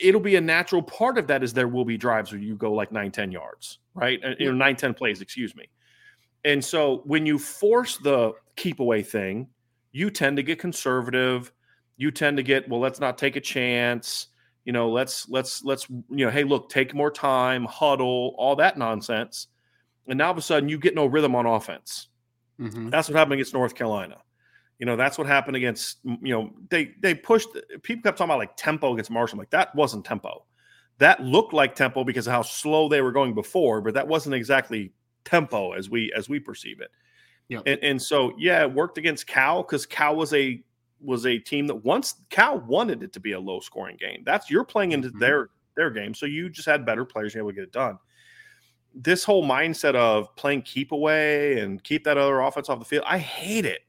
[0.00, 2.72] it'll be a natural part of that is there will be drives where you go
[2.72, 4.20] like 9 10 yards right?
[4.24, 5.68] Uh, you know 9 10 plays excuse me.
[6.44, 9.48] And so when you force the keep away thing
[9.92, 11.50] you tend to get conservative.
[11.96, 14.28] You tend to get well let's not take a chance.
[14.64, 18.76] You know let's let's let's you know hey look take more time huddle all that
[18.76, 19.48] nonsense.
[20.06, 22.08] And now all of a sudden you get no rhythm on offense.
[22.58, 22.88] Mm-hmm.
[22.88, 24.16] that's what happened against north carolina
[24.78, 27.48] you know, that's what happened against, you know, they they pushed
[27.82, 29.38] people kept talking about like tempo against Marshall.
[29.38, 30.44] Like that wasn't tempo.
[30.98, 34.34] That looked like tempo because of how slow they were going before, but that wasn't
[34.34, 34.92] exactly
[35.24, 36.90] tempo as we as we perceive it.
[37.48, 37.60] Yeah.
[37.64, 40.62] And, and so yeah, it worked against Cal because Cal was a
[41.00, 44.22] was a team that once Cal wanted it to be a low scoring game.
[44.24, 45.20] That's you're playing into mm-hmm.
[45.20, 46.12] their their game.
[46.12, 47.98] So you just had better players able to get it done.
[48.94, 53.04] This whole mindset of playing keep away and keep that other offense off the field,
[53.06, 53.80] I hate it.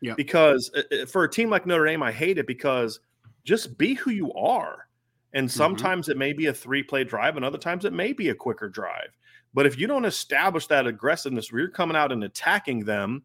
[0.00, 0.14] Yeah.
[0.14, 3.00] Because uh, uh, for a team like Notre Dame, I hate it because
[3.44, 4.88] just be who you are.
[5.32, 5.56] And mm-hmm.
[5.56, 6.12] sometimes mm-hmm.
[6.12, 8.68] it may be a three play drive, and other times it may be a quicker
[8.68, 9.16] drive.
[9.52, 13.22] But if you don't establish that aggressiveness where you're coming out and attacking them,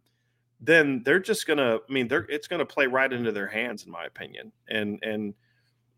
[0.59, 1.77] then they're just gonna.
[1.77, 4.51] I mean, they're it's gonna play right into their hands, in my opinion.
[4.67, 5.33] And and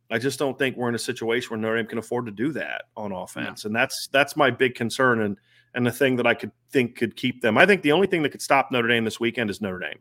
[0.10, 2.52] I just don't think we're in a situation where Notre Dame can afford to do
[2.54, 3.64] that on offense.
[3.64, 3.70] Yeah.
[3.70, 5.38] And that's that's my big concern and
[5.74, 7.58] and the thing that I could think could keep them.
[7.58, 10.00] I think the only thing that could stop Notre Dame this weekend is Notre Dame.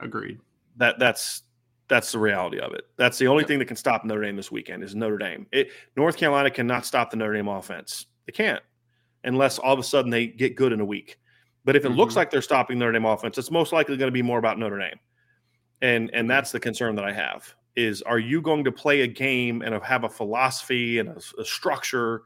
[0.00, 0.38] Agreed.
[0.76, 1.42] That that's
[1.88, 2.84] that's the reality of it.
[2.96, 5.46] That's the only thing that can stop Notre Dame this weekend is Notre Dame.
[5.52, 8.06] It, North Carolina cannot stop the Notre Dame offense.
[8.26, 8.62] They can't
[9.24, 11.18] unless all of a sudden they get good in a week.
[11.64, 11.98] But if it mm-hmm.
[11.98, 14.58] looks like they're stopping Notre Dame offense, it's most likely going to be more about
[14.58, 14.98] Notre Dame.
[15.82, 19.06] And and that's the concern that I have is are you going to play a
[19.06, 22.22] game and have a philosophy and a, a structure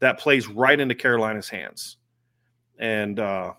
[0.00, 1.96] that plays right into Carolina's hands?
[2.78, 3.52] And uh,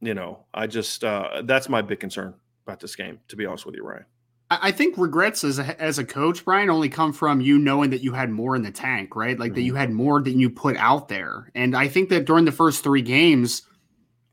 [0.00, 2.34] you know, I just uh, that's my big concern
[2.68, 4.04] about this game, to be honest with you, Ryan.
[4.50, 8.02] I think regrets as a, as a coach, Brian, only come from you knowing that
[8.02, 9.38] you had more in the tank, right?
[9.38, 9.56] Like mm-hmm.
[9.56, 11.50] that you had more than you put out there.
[11.54, 13.62] And I think that during the first three games,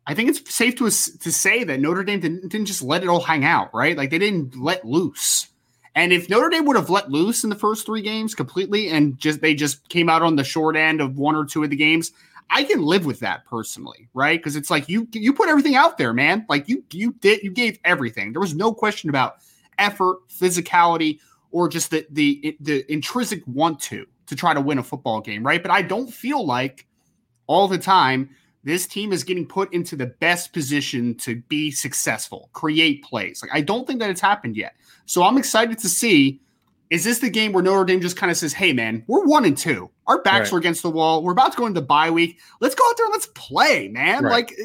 [0.07, 3.09] I think it's safe to to say that Notre Dame didn't, didn't just let it
[3.09, 3.97] all hang out, right?
[3.97, 5.47] Like they didn't let loose.
[5.95, 9.17] And if Notre Dame would have let loose in the first three games completely, and
[9.17, 11.75] just they just came out on the short end of one or two of the
[11.75, 12.11] games,
[12.49, 14.39] I can live with that personally, right?
[14.39, 16.45] Because it's like you you put everything out there, man.
[16.47, 18.31] Like you you did you gave everything.
[18.31, 19.37] There was no question about
[19.77, 21.19] effort, physicality,
[21.51, 25.45] or just the the the intrinsic want to to try to win a football game,
[25.45, 25.61] right?
[25.61, 26.85] But I don't feel like
[27.47, 28.29] all the time
[28.63, 33.41] this team is getting put into the best position to be successful, create plays.
[33.41, 34.75] Like I don't think that it's happened yet.
[35.05, 36.41] So I'm excited to see
[36.89, 39.45] Is this the game where Notre Dame just kind of says, "Hey, man, we're one
[39.45, 39.89] and two.
[40.07, 40.57] Our backs right.
[40.57, 41.23] are against the wall.
[41.23, 42.39] We're about to go into bye week.
[42.61, 44.31] Let's go out there and let's play, man." Right.
[44.31, 44.57] Like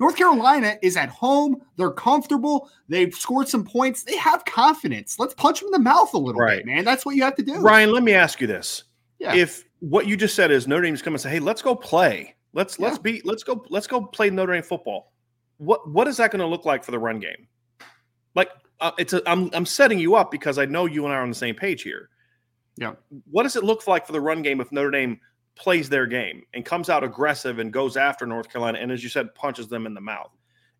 [0.00, 1.60] North Carolina is at home.
[1.76, 2.70] They're comfortable.
[2.88, 4.04] They've scored some points.
[4.04, 5.18] They have confidence.
[5.18, 6.58] Let's punch them in the mouth a little right.
[6.58, 6.84] bit, man.
[6.84, 7.56] That's what you have to do.
[7.60, 8.84] Ryan, let me ask you this:
[9.18, 9.34] yeah.
[9.34, 12.34] If what you just said is Notre Dame's come and say, "Hey, let's go play.
[12.54, 12.86] Let's yeah.
[12.86, 15.12] let's be let's go let's go play Notre Dame football."
[15.58, 17.48] What what is that going to look like for the run game?
[18.34, 21.18] Like uh, it's a, I'm I'm setting you up because I know you and I
[21.18, 22.10] are on the same page here.
[22.76, 22.94] Yeah.
[23.30, 25.20] What does it look like for the run game if Notre Dame
[25.56, 29.08] plays their game and comes out aggressive and goes after North Carolina and as you
[29.08, 30.30] said punches them in the mouth?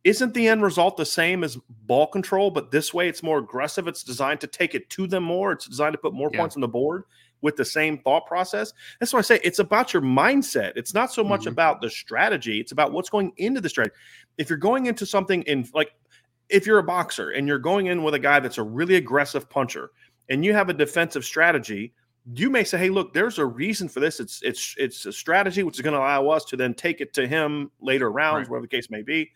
[0.05, 3.89] Isn't the end result the same as ball control, but this way it's more aggressive?
[3.89, 5.51] It's designed to take it to them more.
[5.51, 6.39] It's designed to put more yeah.
[6.39, 7.03] points on the board
[7.41, 8.73] with the same thought process.
[9.01, 10.73] That's why I say it's about your mindset.
[10.77, 11.51] It's not so much mm-hmm.
[11.51, 13.95] about the strategy, it's about what's going into the strategy.
[14.39, 15.93] If you're going into something in like
[16.49, 19.49] if you're a boxer and you're going in with a guy that's a really aggressive
[19.49, 19.91] puncher
[20.29, 21.93] and you have a defensive strategy,
[22.35, 24.21] you may say, "Hey, look, there's a reason for this.
[24.21, 27.13] It's it's it's a strategy which is going to allow us to then take it
[27.15, 28.51] to him later rounds, right.
[28.51, 29.31] whatever the case may be."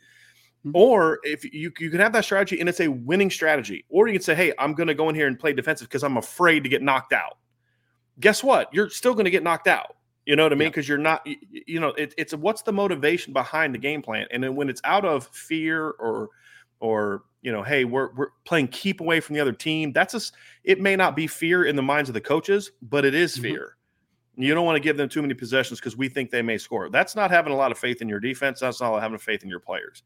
[0.65, 0.77] Mm-hmm.
[0.77, 4.15] Or if you you can have that strategy and it's a winning strategy, or you
[4.15, 6.63] can say, "Hey, I'm going to go in here and play defensive because I'm afraid
[6.65, 7.39] to get knocked out."
[8.21, 8.73] Guess what?
[8.75, 9.97] You're still going to get knocked out.
[10.27, 10.69] You know what I mean?
[10.69, 10.93] Because yeah.
[10.93, 14.45] you're not, you, you know, it, it's what's the motivation behind the game plan, and
[14.45, 16.29] then when it's out of fear or
[16.83, 19.93] or you know, hey, we're we're playing keep away from the other team.
[19.93, 20.21] That's a
[20.65, 23.43] it may not be fear in the minds of the coaches, but it is mm-hmm.
[23.43, 23.77] fear.
[24.35, 24.43] Mm-hmm.
[24.43, 26.91] You don't want to give them too many possessions because we think they may score.
[26.91, 28.61] That's not having a lot of faith in your defense.
[28.61, 30.03] That's not having faith in your players.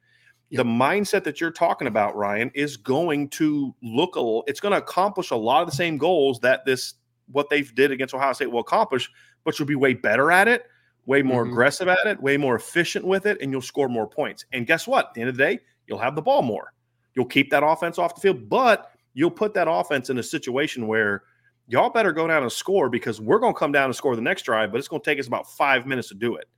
[0.51, 0.59] Yep.
[0.59, 4.73] The mindset that you're talking about, Ryan, is going to look a little, it's going
[4.73, 6.95] to accomplish a lot of the same goals that this
[7.33, 9.11] what they did against Ohio State will accomplish,
[9.45, 10.67] but you'll be way better at it,
[11.07, 11.53] way more mm-hmm.
[11.53, 14.45] aggressive at it, way more efficient with it, and you'll score more points.
[14.53, 15.07] And guess what?
[15.09, 16.73] At the end of the day, you'll have the ball more.
[17.15, 20.87] You'll keep that offense off the field, but you'll put that offense in a situation
[20.87, 21.23] where
[21.67, 24.23] y'all better go down and score because we're going to come down and score the
[24.23, 26.49] next drive, but it's going to take us about five minutes to do it.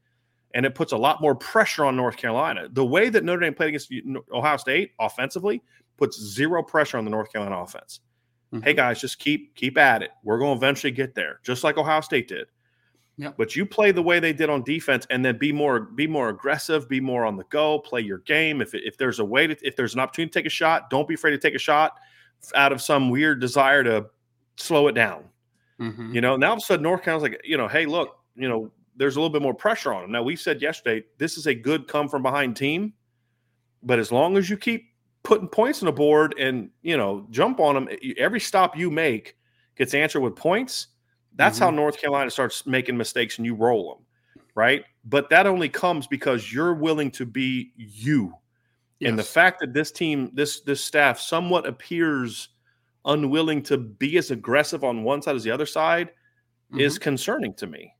[0.55, 2.69] And it puts a lot more pressure on North Carolina.
[2.73, 3.93] The way that Notre Dame played against
[4.33, 5.63] Ohio State offensively
[5.97, 8.01] puts zero pressure on the North Carolina offense.
[8.53, 8.65] Mm-hmm.
[8.65, 10.11] Hey guys, just keep keep at it.
[10.25, 12.47] We're going to eventually get there, just like Ohio State did.
[13.19, 13.35] Yep.
[13.37, 16.29] But you play the way they did on defense, and then be more be more
[16.29, 18.61] aggressive, be more on the go, play your game.
[18.61, 21.09] If if there's a way to if there's an opportunity to take a shot, don't
[21.09, 21.99] be afraid to take a shot
[22.55, 24.07] out of some weird desire to
[24.57, 25.25] slow it down.
[25.81, 26.15] Mm-hmm.
[26.15, 28.49] You know, now all of a sudden North Carolina's like, you know, hey, look, you
[28.49, 30.13] know, there's a little bit more pressure on them.
[30.13, 32.93] Now we said yesterday this is a good come from behind team,
[33.83, 34.93] but as long as you keep
[35.25, 39.37] putting points on the board and you know jump on them, every stop you make
[39.77, 40.89] gets answered with points
[41.39, 41.65] that's mm-hmm.
[41.67, 44.05] how North Carolina starts making mistakes and you roll them,
[44.55, 44.85] right?
[45.05, 48.35] But that only comes because you're willing to be you.
[48.99, 49.11] Yes.
[49.11, 52.49] And the fact that this team, this this staff, somewhat appears
[53.05, 56.81] unwilling to be as aggressive on one side as the other side mm-hmm.
[56.81, 57.95] is concerning to me.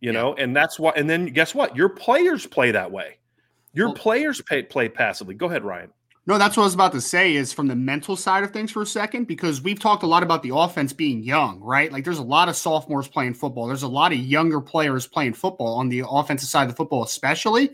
[0.00, 0.20] You yeah.
[0.20, 0.92] know, and that's why.
[0.94, 1.74] And then guess what?
[1.74, 3.16] Your players play that way.
[3.72, 5.34] Your well, players pay, play passively.
[5.34, 5.90] Go ahead, Ryan.
[6.26, 8.70] No, that's what I was about to say is from the mental side of things
[8.70, 11.92] for a second, because we've talked a lot about the offense being young, right?
[11.92, 13.66] Like there's a lot of sophomores playing football.
[13.66, 17.04] There's a lot of younger players playing football on the offensive side of the football,
[17.04, 17.70] especially.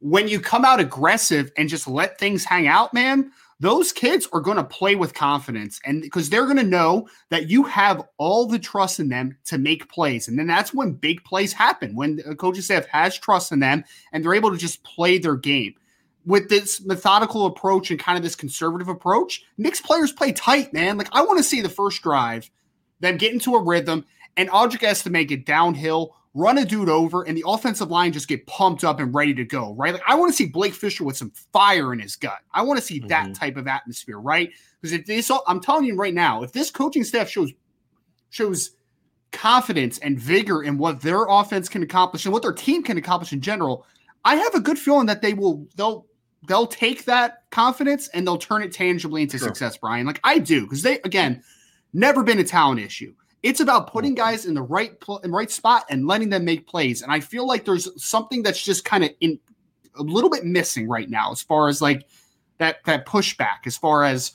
[0.00, 3.30] When you come out aggressive and just let things hang out, man,
[3.60, 7.48] those kids are going to play with confidence and because they're going to know that
[7.48, 10.26] you have all the trust in them to make plays.
[10.26, 14.24] And then that's when big plays happen, when coaching staff has trust in them and
[14.24, 15.76] they're able to just play their game
[16.26, 20.98] with this methodical approach and kind of this conservative approach, Nick's players play tight, man.
[20.98, 22.50] Like I want to see the first drive,
[23.00, 24.04] them get into a rhythm,
[24.36, 28.12] and Audric has to make it downhill, run a dude over, and the offensive line
[28.12, 29.94] just get pumped up and ready to go, right?
[29.94, 32.40] Like I want to see Blake Fisher with some fire in his gut.
[32.52, 33.08] I want to see mm-hmm.
[33.08, 34.50] that type of atmosphere, right?
[34.80, 37.52] Because if this, I'm telling you right now, if this coaching staff shows
[38.30, 38.72] shows
[39.30, 43.32] confidence and vigor in what their offense can accomplish and what their team can accomplish
[43.32, 43.86] in general,
[44.24, 46.06] I have a good feeling that they will they'll
[46.46, 49.48] they'll take that confidence and they'll turn it tangibly into sure.
[49.48, 50.06] success, Brian.
[50.06, 51.42] Like I do, because they again
[51.92, 53.14] never been a talent issue.
[53.42, 56.66] It's about putting guys in the right pl- in right spot and letting them make
[56.66, 57.02] plays.
[57.02, 59.38] And I feel like there's something that's just kind of in
[59.96, 62.06] a little bit missing right now, as far as like
[62.58, 64.32] that that pushback, as far as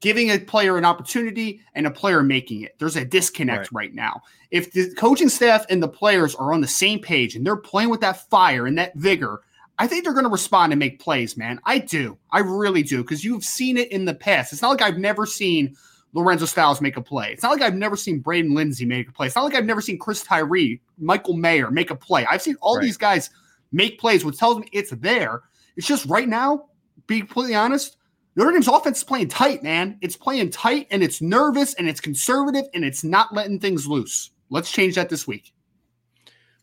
[0.00, 2.74] giving a player an opportunity and a player making it.
[2.78, 3.86] There's a disconnect right.
[3.86, 4.20] right now.
[4.50, 7.88] If the coaching staff and the players are on the same page and they're playing
[7.88, 9.40] with that fire and that vigor
[9.78, 11.60] I think they're going to respond and make plays, man.
[11.64, 12.16] I do.
[12.30, 14.52] I really do because you've seen it in the past.
[14.52, 15.76] It's not like I've never seen
[16.12, 17.32] Lorenzo Styles make a play.
[17.32, 19.26] It's not like I've never seen Braden Lenzy make a play.
[19.26, 22.24] It's not like I've never seen Chris Tyree, Michael Mayer make a play.
[22.26, 22.84] I've seen all right.
[22.84, 23.30] these guys
[23.72, 25.42] make plays, which tells me it's there.
[25.76, 26.66] It's just right now,
[27.08, 27.96] be completely honest,
[28.36, 29.98] Notre Dame's offense is playing tight, man.
[30.00, 34.30] It's playing tight and it's nervous and it's conservative and it's not letting things loose.
[34.50, 35.52] Let's change that this week.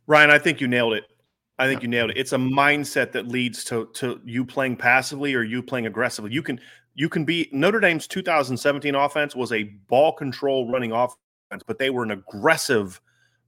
[0.07, 1.05] Ryan, I think you nailed it.
[1.61, 2.17] I think you nailed it.
[2.17, 6.31] It's a mindset that leads to to you playing passively or you playing aggressively.
[6.31, 6.59] You can
[6.95, 11.91] you can be Notre Dame's 2017 offense was a ball control running offense, but they
[11.91, 12.99] were an aggressive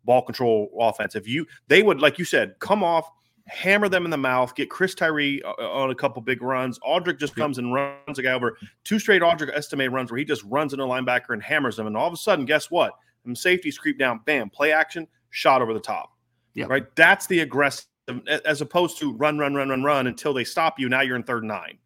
[0.05, 1.15] ball control offense.
[1.15, 3.09] If you they would like you said, come off,
[3.47, 6.77] hammer them in the mouth, get Chris Tyree uh, uh, on a couple big runs.
[6.87, 10.25] Audric just comes and runs a guy over two straight Audric Estime runs where he
[10.25, 12.93] just runs into a linebacker and hammers them, and all of a sudden, guess what?
[13.25, 16.11] Them safeties creep down, bam, play action, shot over the top.
[16.53, 16.85] Yeah, right.
[16.95, 17.87] That's the aggressive
[18.45, 20.89] as opposed to run, run, run, run, run until they stop you.
[20.89, 21.77] Now you're in third nine.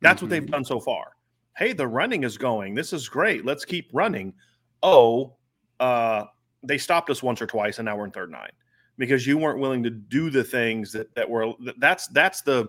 [0.00, 0.26] That's mm-hmm.
[0.26, 0.52] what they've mm-hmm.
[0.52, 1.12] done so far.
[1.56, 2.74] Hey, the running is going.
[2.74, 3.44] This is great.
[3.44, 4.34] Let's keep running.
[4.82, 5.36] Oh,
[5.80, 6.24] uh,
[6.62, 8.50] they stopped us once or twice, and now we're in third nine
[8.98, 11.52] because you weren't willing to do the things that that were.
[11.78, 12.68] That's that's the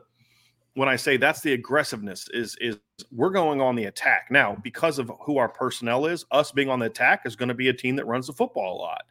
[0.74, 2.78] when I say that's the aggressiveness is is
[3.12, 6.26] we're going on the attack now because of who our personnel is.
[6.32, 8.78] Us being on the attack is going to be a team that runs the football
[8.78, 9.04] a lot.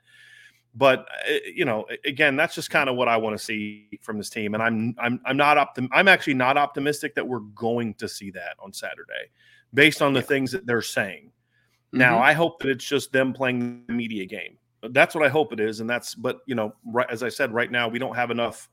[0.76, 4.18] But eh, you know, again, that's just kind of what I want to see from
[4.18, 7.94] this team, and I'm I'm I'm not optim- I'm actually not optimistic that we're going
[7.94, 9.30] to see that on Saturday,
[9.72, 11.26] based on the things that they're saying.
[11.26, 11.98] Mm-hmm.
[11.98, 14.58] Now, I hope that it's just them playing the media game.
[14.90, 16.14] That's what I hope it is, and that's.
[16.14, 18.68] But you know, right as I said, right now we don't have enough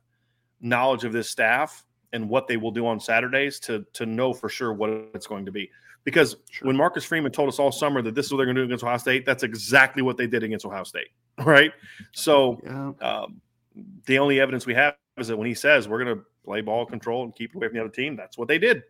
[0.59, 4.49] knowledge of this staff and what they will do on Saturdays to to know for
[4.49, 5.69] sure what it's going to be.
[6.03, 6.67] Because sure.
[6.67, 8.65] when Marcus Freeman told us all summer that this is what they're going to do
[8.65, 11.07] against Ohio State, that's exactly what they did against Ohio State,
[11.45, 11.71] right?
[12.11, 12.91] So yeah.
[13.01, 13.41] um,
[14.05, 16.85] the only evidence we have is that when he says we're going to play ball
[16.85, 18.83] control and keep away from the other team, that's what they did.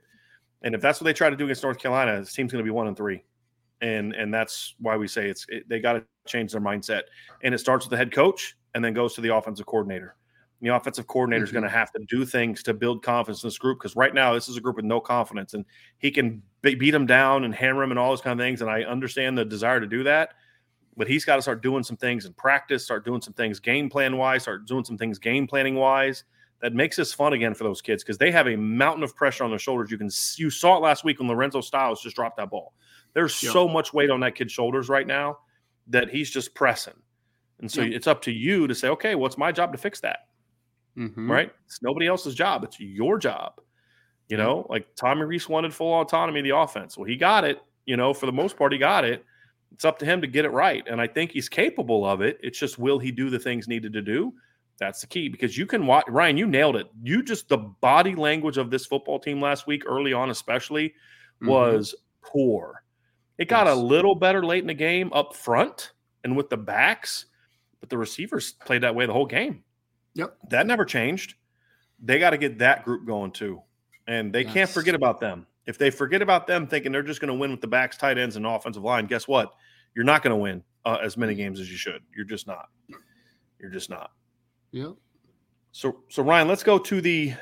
[0.61, 2.67] And if that's what they try to do against North Carolina, this team's going to
[2.67, 3.23] be one and three,
[3.81, 7.01] and and that's why we say it's it, they got to change their mindset.
[7.43, 10.15] And it starts with the head coach, and then goes to the offensive coordinator
[10.63, 11.59] the offensive coordinator is mm-hmm.
[11.59, 14.33] going to have to do things to build confidence in this group because right now
[14.33, 15.65] this is a group with no confidence and
[15.97, 18.61] he can beat them down and hammer them and all those kind of things.
[18.61, 20.35] And I understand the desire to do that,
[20.97, 23.89] but he's got to start doing some things in practice, start doing some things game
[23.89, 26.23] plan wise, start doing some things game planning wise.
[26.61, 29.43] That makes this fun again for those kids because they have a mountain of pressure
[29.43, 29.91] on their shoulders.
[29.91, 32.73] You can you saw it last week when Lorenzo Styles just dropped that ball.
[33.13, 33.51] There's yep.
[33.51, 35.39] so much weight on that kid's shoulders right now
[35.87, 36.93] that he's just pressing.
[37.59, 37.93] And so yep.
[37.93, 40.19] it's up to you to say, okay, what's my job to fix that?
[40.97, 41.31] mm-hmm.
[41.31, 41.51] right?
[41.65, 42.63] It's nobody else's job.
[42.63, 43.59] It's your job.
[44.29, 46.97] You know, like Tommy Rees wanted full autonomy of the offense.
[46.97, 47.61] Well, he got it.
[47.85, 49.23] You know, for the most part, he got it.
[49.73, 50.83] It's up to him to get it right.
[50.87, 52.37] And I think he's capable of it.
[52.41, 54.33] It's just will he do the things needed to do?
[54.79, 56.87] That's the key because you can watch Ryan, you nailed it.
[57.01, 61.47] You just the body language of this football team last week, early on, especially, mm-hmm.
[61.47, 62.83] was poor.
[63.37, 63.75] It got yes.
[63.75, 65.93] a little better late in the game up front
[66.23, 67.25] and with the backs,
[67.79, 69.63] but the receivers played that way the whole game.
[70.15, 70.37] Yep.
[70.49, 71.35] That never changed.
[71.99, 73.61] They got to get that group going too.
[74.07, 75.47] And they can't forget about them.
[75.65, 78.17] If they forget about them thinking they're just going to win with the backs, tight
[78.17, 79.53] ends, and offensive line, guess what?
[79.95, 82.01] You're not going to win uh, as many games as you should.
[82.15, 82.67] You're just not.
[83.59, 84.11] You're just not.
[84.71, 84.91] Yeah.
[85.71, 87.33] So, so Ryan, let's go to the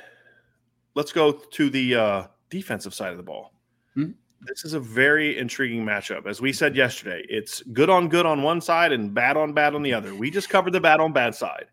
[0.95, 3.53] let's go to the uh, defensive side of the ball.
[3.97, 4.11] Mm-hmm.
[4.47, 6.25] This is a very intriguing matchup.
[6.25, 9.75] As we said yesterday, it's good on good on one side and bad on bad
[9.75, 10.15] on the other.
[10.15, 11.65] We just covered the bad on bad side.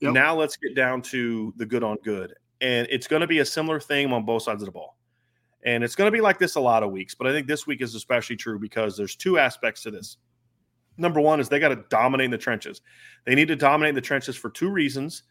[0.00, 0.12] Yep.
[0.12, 2.34] Now let's get down to the good on good.
[2.60, 4.95] And it's going to be a similar thing on both sides of the ball.
[5.66, 7.66] And it's going to be like this a lot of weeks, but I think this
[7.66, 10.16] week is especially true because there's two aspects to this.
[10.96, 12.80] Number one is they got to dominate the trenches.
[13.24, 15.24] They need to dominate the trenches for two reasons.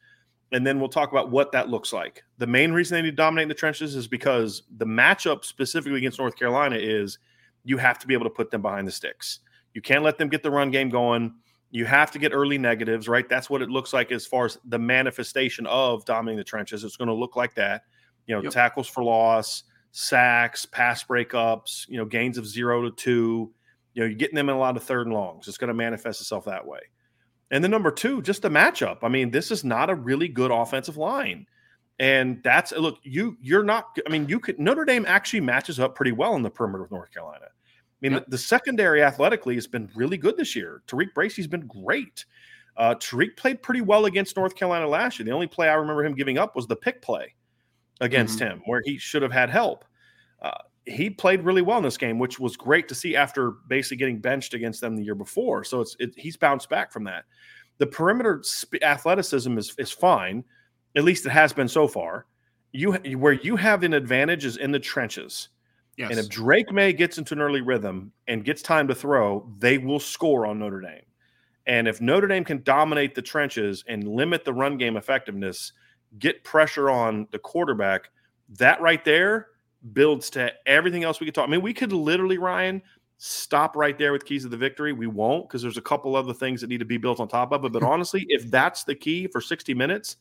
[0.52, 2.24] And then we'll talk about what that looks like.
[2.38, 6.20] The main reason they need to dominate the trenches is because the matchup specifically against
[6.20, 7.18] North Carolina is
[7.64, 9.40] you have to be able to put them behind the sticks.
[9.74, 11.34] You can't let them get the run game going.
[11.72, 13.28] You have to get early negatives, right?
[13.28, 16.84] That's what it looks like as far as the manifestation of dominating the trenches.
[16.84, 17.84] It's going to look like that.
[18.28, 18.54] You know, yep.
[18.54, 19.64] tackles for loss,
[19.98, 23.54] sacks, pass breakups, you know, gains of zero to two.
[23.94, 25.48] You know, you're getting them in a lot of third and longs.
[25.48, 26.80] It's going to manifest itself that way.
[27.50, 28.98] And then number two, just the matchup.
[29.04, 31.46] I mean, this is not a really good offensive line.
[31.98, 35.96] And that's look, you you're not I mean, you could Notre Dame actually matches up
[35.96, 37.50] pretty well in the perimeter of North Carolina I
[38.02, 38.26] mean, yep.
[38.26, 40.82] the, the, secondary athletically has been really good this year.
[40.88, 42.26] Tariq Bracy's been great.
[42.76, 45.26] Uh, Tariq played pretty well against North Carolina last year.
[45.26, 47.34] The only play I remember him giving up was the pick play
[48.02, 48.54] against mm-hmm.
[48.54, 49.86] him, where he should have had help.
[50.42, 50.52] Uh,
[50.86, 54.20] he played really well in this game, which was great to see after basically getting
[54.20, 55.64] benched against them the year before.
[55.64, 57.26] So it's it, he's bounced back from that.
[57.78, 60.44] The perimeter sp- athleticism is is fine,
[60.96, 62.26] at least it has been so far.
[62.72, 65.50] You where you have an advantage is in the trenches.
[65.98, 66.12] Yes.
[66.12, 69.78] And if Drake Maye gets into an early rhythm and gets time to throw, they
[69.78, 71.06] will score on Notre Dame.
[71.68, 75.72] And if Notre Dame can dominate the trenches and limit the run game effectiveness,
[76.20, 78.10] get pressure on the quarterback,
[78.58, 79.48] that right there,
[79.94, 81.48] builds to everything else we could talk.
[81.48, 82.82] I mean, we could literally, Ryan,
[83.18, 84.94] stop right there with keys of the victory.
[84.94, 87.52] We won't because there's a couple other things that need to be built on top
[87.52, 87.72] of it.
[87.72, 90.18] But honestly, if that's the key for 60 minutes,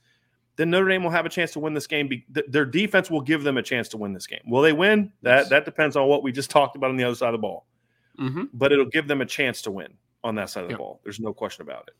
[0.56, 2.08] then Notre Dame will have a chance to win this game.
[2.28, 4.42] Their defense will give them a chance to win this game.
[4.46, 5.12] Will they win?
[5.22, 7.38] That that depends on what we just talked about on the other side of the
[7.38, 7.66] ball.
[8.20, 8.44] Mm-hmm.
[8.52, 10.78] But it'll give them a chance to win on that side of the yep.
[10.78, 11.00] ball.
[11.02, 11.94] There's no question about it.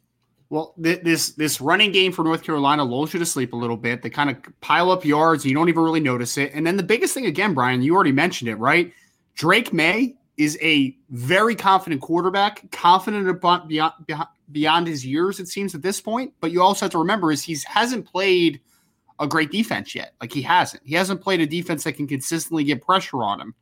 [0.50, 3.76] Well, th- this this running game for North Carolina lulls you to sleep a little
[3.76, 4.02] bit.
[4.02, 6.52] They kind of pile up yards, and you don't even really notice it.
[6.54, 8.92] And then the biggest thing again, Brian, you already mentioned it, right?
[9.34, 13.92] Drake Maye is a very confident quarterback, confident beyond,
[14.52, 16.32] beyond his years, it seems at this point.
[16.40, 18.60] But you also have to remember is he hasn't played
[19.20, 20.14] a great defense yet.
[20.20, 20.82] Like he hasn't.
[20.84, 23.54] He hasn't played a defense that can consistently get pressure on him.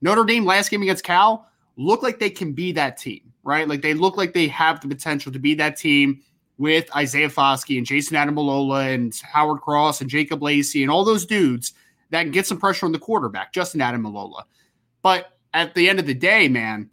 [0.00, 1.48] Notre Dame last game against Cal
[1.78, 3.66] look like they can be that team, right?
[3.66, 6.20] Like they look like they have the potential to be that team
[6.58, 11.24] with Isaiah Foskey and Jason Ademilola and Howard Cross and Jacob Lacey and all those
[11.24, 11.72] dudes
[12.10, 14.42] that can get some pressure on the quarterback, Justin Ademilola.
[15.02, 16.90] But at the end of the day, man,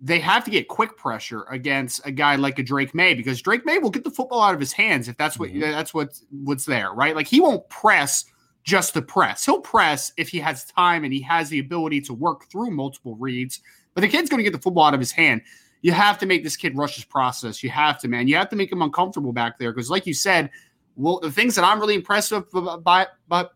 [0.00, 3.64] they have to get quick pressure against a guy like a Drake Maye because Drake
[3.64, 5.60] Maye will get the football out of his hands if that's what mm-hmm.
[5.60, 7.14] that's what what's there, right?
[7.14, 8.24] Like he won't press
[8.64, 9.44] just to press.
[9.44, 13.14] He'll press if he has time and he has the ability to work through multiple
[13.16, 13.60] reads.
[13.94, 15.42] But the kid's going to get the football out of his hand.
[15.82, 17.62] You have to make this kid rush his process.
[17.62, 18.26] You have to, man.
[18.26, 20.50] You have to make him uncomfortable back there because, like you said,
[20.96, 22.46] well, the things that I'm really impressed with,
[22.82, 23.52] by, but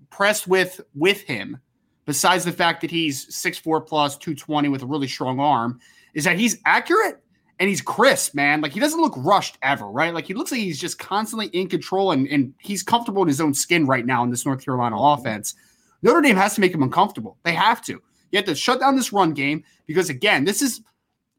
[0.00, 1.58] impressed with with him
[2.04, 5.78] besides the fact that he's 6'4 plus 220 with a really strong arm,
[6.14, 7.22] is that he's accurate
[7.60, 8.60] and he's crisp, man.
[8.60, 10.12] Like he doesn't look rushed ever, right?
[10.12, 13.40] Like he looks like he's just constantly in control and, and he's comfortable in his
[13.40, 15.54] own skin right now in this North Carolina offense.
[16.02, 17.36] Notre Dame has to make him uncomfortable.
[17.44, 18.02] They have to.
[18.30, 20.82] You have to shut down this run game because, again, this is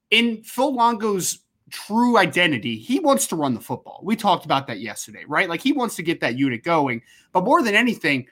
[0.09, 1.39] in Phil Longo's
[1.69, 2.77] true identity.
[2.77, 4.01] He wants to run the football.
[4.03, 5.49] We talked about that yesterday, right?
[5.49, 7.01] Like he wants to get that unit going.
[7.31, 8.27] But more than anything,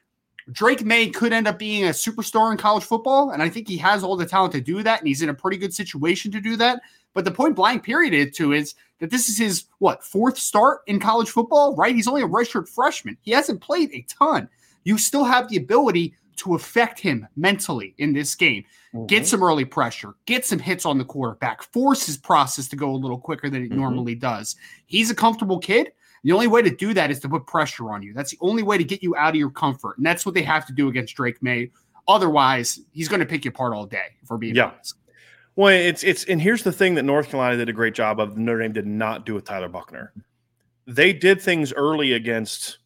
[0.51, 3.77] Drake Maye could end up being a superstar in college football, and I think he
[3.77, 6.41] has all the talent to do that, and he's in a pretty good situation to
[6.41, 6.81] do that.
[7.13, 10.99] But the point blank period to is that this is his what fourth start in
[10.99, 11.95] college football, right?
[11.95, 13.17] He's only a redshirt freshman.
[13.21, 14.49] He hasn't played a ton.
[14.83, 18.63] You still have the ability to affect him mentally in this game.
[18.93, 19.05] Mm-hmm.
[19.05, 22.91] Get some early pressure, get some hits on the quarterback, force his process to go
[22.91, 23.79] a little quicker than it mm-hmm.
[23.79, 24.55] normally does.
[24.85, 25.91] He's a comfortable kid.
[26.23, 28.13] The only way to do that is to put pressure on you.
[28.13, 29.97] That's the only way to get you out of your comfort.
[29.97, 31.71] And that's what they have to do against Drake Maye.
[32.07, 34.65] Otherwise, he's going to pick you apart all day, for being yeah.
[34.65, 34.95] honest.
[35.55, 38.37] Well, it's it's and here's the thing that North Carolina did a great job of.
[38.37, 40.13] Notre Dame did not do with Tyler Buchner.
[40.87, 42.78] They did things early against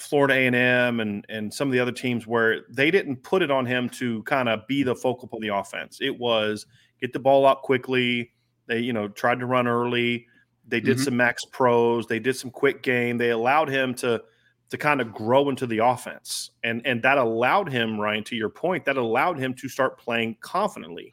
[0.00, 3.66] Florida A&M and and some of the other teams where they didn't put it on
[3.66, 5.98] him to kind of be the focal point of the offense.
[6.00, 6.66] It was
[7.00, 8.32] get the ball out quickly.
[8.66, 10.26] They you know tried to run early.
[10.66, 11.04] They did mm-hmm.
[11.04, 12.06] some max pros.
[12.06, 13.18] They did some quick game.
[13.18, 14.22] They allowed him to
[14.70, 18.50] to kind of grow into the offense, and and that allowed him, Ryan, to your
[18.50, 21.12] point, that allowed him to start playing confidently,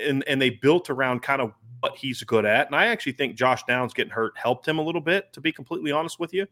[0.00, 2.66] and and they built around kind of what he's good at.
[2.66, 5.52] And I actually think Josh Downs getting hurt helped him a little bit, to be
[5.52, 6.46] completely honest with you,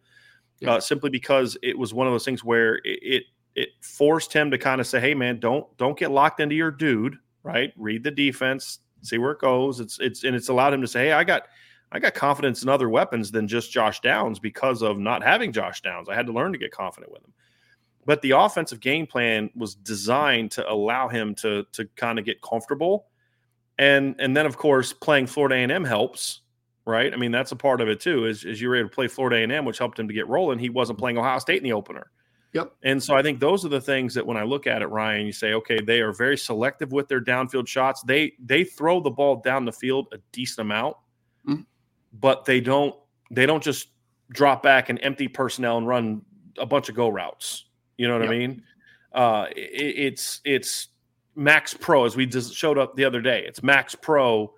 [0.61, 0.75] yeah.
[0.75, 3.23] uh, simply because it was one of those things where it, it
[3.55, 6.71] it forced him to kind of say, "Hey, man, don't don't get locked into your
[6.71, 7.73] dude." Right?
[7.77, 9.81] Read the defense, see where it goes.
[9.81, 11.47] It's it's and it's allowed him to say, "Hey, I got."
[11.93, 15.83] I got confidence in other weapons than just Josh Downs because of not having Josh
[15.83, 16.09] Downs.
[16.09, 17.33] I had to learn to get confident with him.
[18.05, 22.43] But the offensive game plan was designed to allow him to to kind of get
[22.43, 23.07] comfortable.
[23.79, 26.41] And and then of course playing Florida A&M helps,
[26.87, 27.13] right?
[27.13, 28.27] I mean that's a part of it too.
[28.27, 30.59] Is, is you were able to play Florida A&M, which helped him to get rolling.
[30.59, 32.11] He wasn't playing Ohio State in the opener.
[32.53, 32.73] Yep.
[32.85, 35.27] And so I think those are the things that when I look at it, Ryan,
[35.27, 38.03] you say, okay, they are very selective with their downfield shots.
[38.03, 40.97] They they throw the ball down the field a decent amount
[42.21, 42.95] but they don't
[43.31, 43.89] they don't just
[44.31, 46.23] drop back and empty personnel and run
[46.59, 47.67] a bunch of go routes.
[47.97, 48.31] You know what yep.
[48.31, 48.63] I mean?
[49.13, 50.89] Uh, it, it's it's
[51.35, 53.45] Max Pro as we just showed up the other day.
[53.47, 54.55] It's Max Pro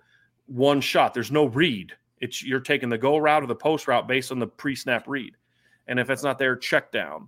[0.47, 1.13] one shot.
[1.13, 1.93] There's no read.
[2.21, 5.07] It's you're taking the go route or the post route based on the pre snap
[5.07, 5.35] read,
[5.87, 7.27] and if it's not there, check down.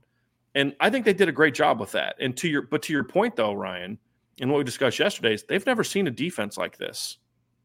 [0.53, 2.15] And I think they did a great job with that.
[2.19, 3.97] And to your but to your point though, Ryan,
[4.39, 7.17] and what we discussed yesterday is they've never seen a defense like this.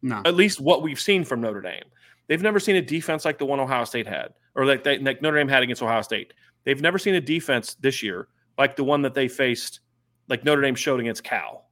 [0.03, 0.23] No.
[0.25, 1.85] At least what we've seen from Notre Dame.
[2.29, 5.23] They've never seen a defense like the one Ohio State had, or like, they, like
[5.23, 6.33] Notre Dame had against Ohio State.
[6.65, 9.81] They've never seen a defense this year like the one that they faced,
[10.29, 11.66] like Notre Dame showed against Cal.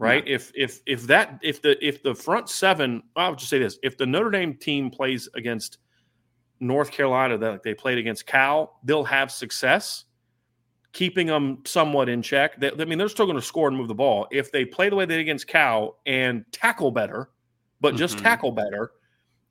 [0.00, 0.26] Right?
[0.26, 0.34] Yeah.
[0.36, 3.98] If if if that if the if the front seven, I'll just say this: if
[3.98, 5.78] the Notre Dame team plays against
[6.58, 10.06] North Carolina that they played against Cal, they'll have success
[10.92, 12.58] keeping them somewhat in check.
[12.60, 14.26] They, I mean, they're still going to score and move the ball.
[14.32, 17.30] If they play the way they did against Cal and tackle better,
[17.80, 18.24] but just mm-hmm.
[18.24, 18.92] tackle better,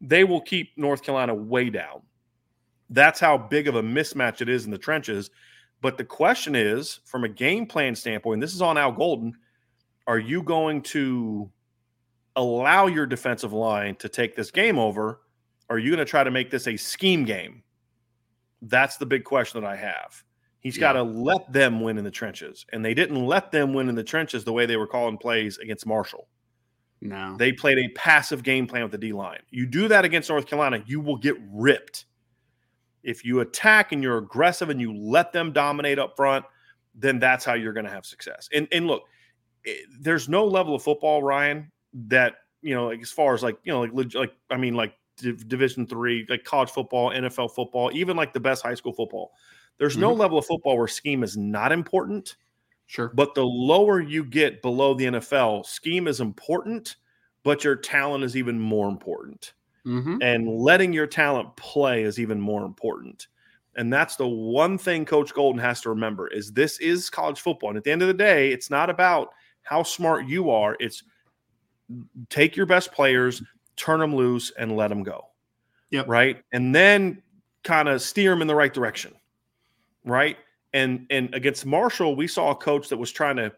[0.02, 2.02] they will keep North Carolina way down.
[2.90, 5.30] That's how big of a mismatch it is in the trenches
[5.82, 9.34] But the question is, from a game plan standpoint, this is on Al Golden,
[10.10, 11.52] are you going to
[12.36, 15.22] allow your defensive line to take this game over?
[15.70, 17.62] Or are you going to try to make this a scheme game?
[18.64, 20.24] That's the big question that I have.
[20.62, 20.82] He's yeah.
[20.82, 22.66] got to let them win in the trenches.
[22.74, 25.60] And they didn't let them win in the trenches the way they were calling plays
[25.60, 26.28] against Marshall.
[27.02, 27.38] No.
[27.38, 29.42] They played a passive game plan with the D line.
[29.52, 32.06] You do that against North Carolina, you will get ripped.
[33.04, 36.46] If you attack and you're aggressive and you let them dominate up front,
[36.96, 38.50] then that's how you're going to have success.
[38.52, 39.04] And and look,
[39.64, 43.58] it, there's no level of football, Ryan, that you know, like as far as like
[43.64, 48.16] you know, like like I mean, like Division three, like college football, NFL football, even
[48.16, 49.32] like the best high school football.
[49.78, 50.02] There's mm-hmm.
[50.02, 52.36] no level of football where scheme is not important.
[52.88, 53.12] Sure.
[53.14, 56.96] But the lower you get below the NFL, scheme is important,
[57.44, 59.54] but your talent is even more important.
[59.86, 60.18] Mm-hmm.
[60.22, 63.28] And letting your talent play is even more important.
[63.76, 67.70] And that's the one thing Coach Golden has to remember is this is college football.
[67.70, 69.30] And at the end of the day, it's not about
[69.70, 70.76] how smart you are.
[70.80, 71.04] It's
[72.30, 73.42] take your best players,
[73.76, 75.28] turn them loose, and let them go.
[75.92, 76.08] Yep.
[76.08, 76.44] Right.
[76.52, 77.22] And then
[77.64, 79.14] kind of steer them in the right direction.
[80.06, 80.38] Right.
[80.74, 83.52] And and against Marshall, we saw a coach that was trying to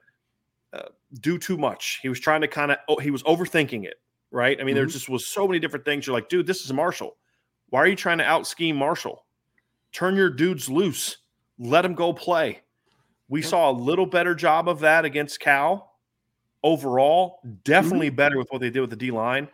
[0.73, 0.89] uh,
[1.19, 1.99] do too much.
[2.01, 3.95] He was trying to kind of oh, he was overthinking it
[4.31, 4.59] right?
[4.59, 4.77] I mean, mm-hmm.
[4.77, 6.07] there just was so many different things.
[6.07, 7.17] You're like, dude, this is Marshall.
[7.69, 9.25] Why are you trying to out scheme Marshall?
[9.91, 11.17] Turn your dudes loose.
[11.59, 12.61] Let them go play.
[13.27, 13.49] We yep.
[13.49, 15.90] saw a little better job of that against Cal.
[16.63, 18.15] Overall, definitely mm-hmm.
[18.15, 19.47] better with what they did with the D line.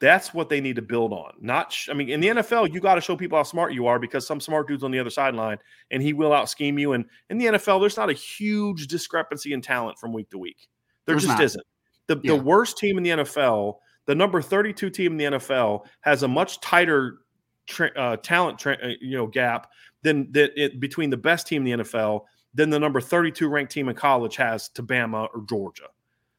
[0.00, 1.34] That's what they need to build on.
[1.40, 3.86] Not, sh- I mean, in the NFL, you got to show people how smart you
[3.86, 5.58] are because some smart dudes on the other sideline,
[5.90, 6.94] and he will out scheme you.
[6.94, 10.68] And in the NFL, there's not a huge discrepancy in talent from week to week.
[11.06, 11.44] There there's just not.
[11.44, 11.66] isn't.
[12.08, 12.32] The, yeah.
[12.32, 16.28] the worst team in the NFL the number 32 team in the NFL has a
[16.28, 17.18] much tighter
[17.66, 19.70] tra- uh, talent tra- uh, you know gap
[20.02, 22.22] than that it, between the best team in the NFL
[22.54, 25.86] than the number 32 ranked team in college has to Bama or Georgia.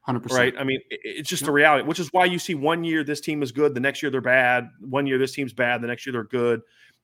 [0.08, 0.32] 100%.
[0.32, 0.54] Right.
[0.58, 1.50] I mean, it's just yep.
[1.50, 4.02] a reality, which is why you see one year this team is good, the next
[4.02, 4.70] year they're bad.
[4.82, 6.62] One year this team's bad, the next year they're good.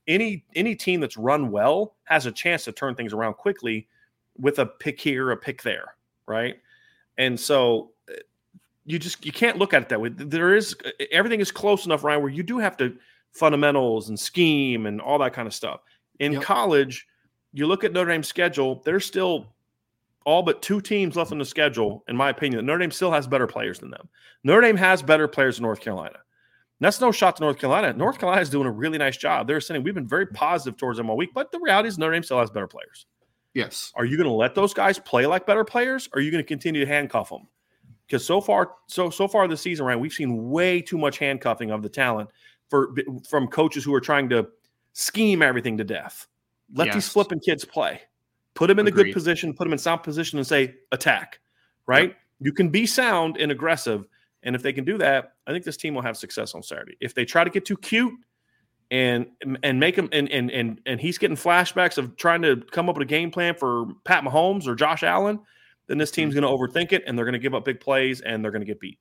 [0.07, 3.87] Any any team that's run well has a chance to turn things around quickly
[4.37, 5.95] with a pick here, a pick there,
[6.27, 6.55] right?
[7.17, 8.15] And so uh,
[8.85, 10.09] you just you can't look at it that way.
[10.09, 12.97] There is uh, everything is close enough, Ryan, where you do have to
[13.31, 15.81] fundamentals and scheme and all that kind of stuff.
[16.19, 16.41] In yep.
[16.41, 17.07] college,
[17.53, 19.53] you look at Notre Dame's schedule, there's still
[20.25, 22.65] all but two teams left on the schedule, in my opinion.
[22.65, 24.09] Notre Dame still has better players than them.
[24.43, 26.15] Notre Dame has better players than North Carolina.
[26.15, 27.93] And that's no shot to North Carolina.
[27.93, 29.47] North Carolina is doing a really nice job.
[29.47, 32.13] They're saying we've been very positive towards them all week, but the reality is Notre
[32.13, 33.05] Dame still has better players.
[33.53, 33.91] Yes.
[33.95, 36.07] Are you going to let those guys play like better players?
[36.13, 37.47] Or are you going to continue to handcuff them?
[38.09, 41.69] because so far, so so far this season, right, we've seen way too much handcuffing
[41.69, 42.29] of the talent
[42.69, 42.93] for
[43.29, 44.47] from coaches who are trying to
[44.93, 46.27] scheme everything to death.
[46.73, 46.95] Let yes.
[46.95, 48.01] these flipping kids play.
[48.59, 49.01] Put them in Agreed.
[49.01, 51.39] a good position, put them in sound position, and say attack.
[51.87, 52.09] Right?
[52.09, 52.17] Yep.
[52.41, 54.05] You can be sound and aggressive,
[54.43, 56.97] and if they can do that, I think this team will have success on Saturday.
[56.99, 58.13] If they try to get too cute
[58.91, 59.27] and
[59.63, 62.97] and make him and and and and he's getting flashbacks of trying to come up
[62.97, 65.39] with a game plan for Pat Mahomes or Josh Allen
[65.89, 66.45] then this team's mm-hmm.
[66.45, 68.61] going to overthink it and they're going to give up big plays and they're going
[68.61, 68.99] to get beat.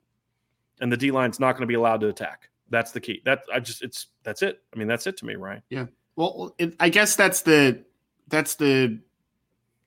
[0.81, 2.49] And the D line's not going to be allowed to attack.
[2.71, 3.21] That's the key.
[3.25, 4.59] That I just it's that's it.
[4.73, 5.61] I mean, that's it to me, Ryan.
[5.69, 5.85] Yeah.
[6.15, 7.83] Well, it, I guess that's the
[8.27, 8.99] that's the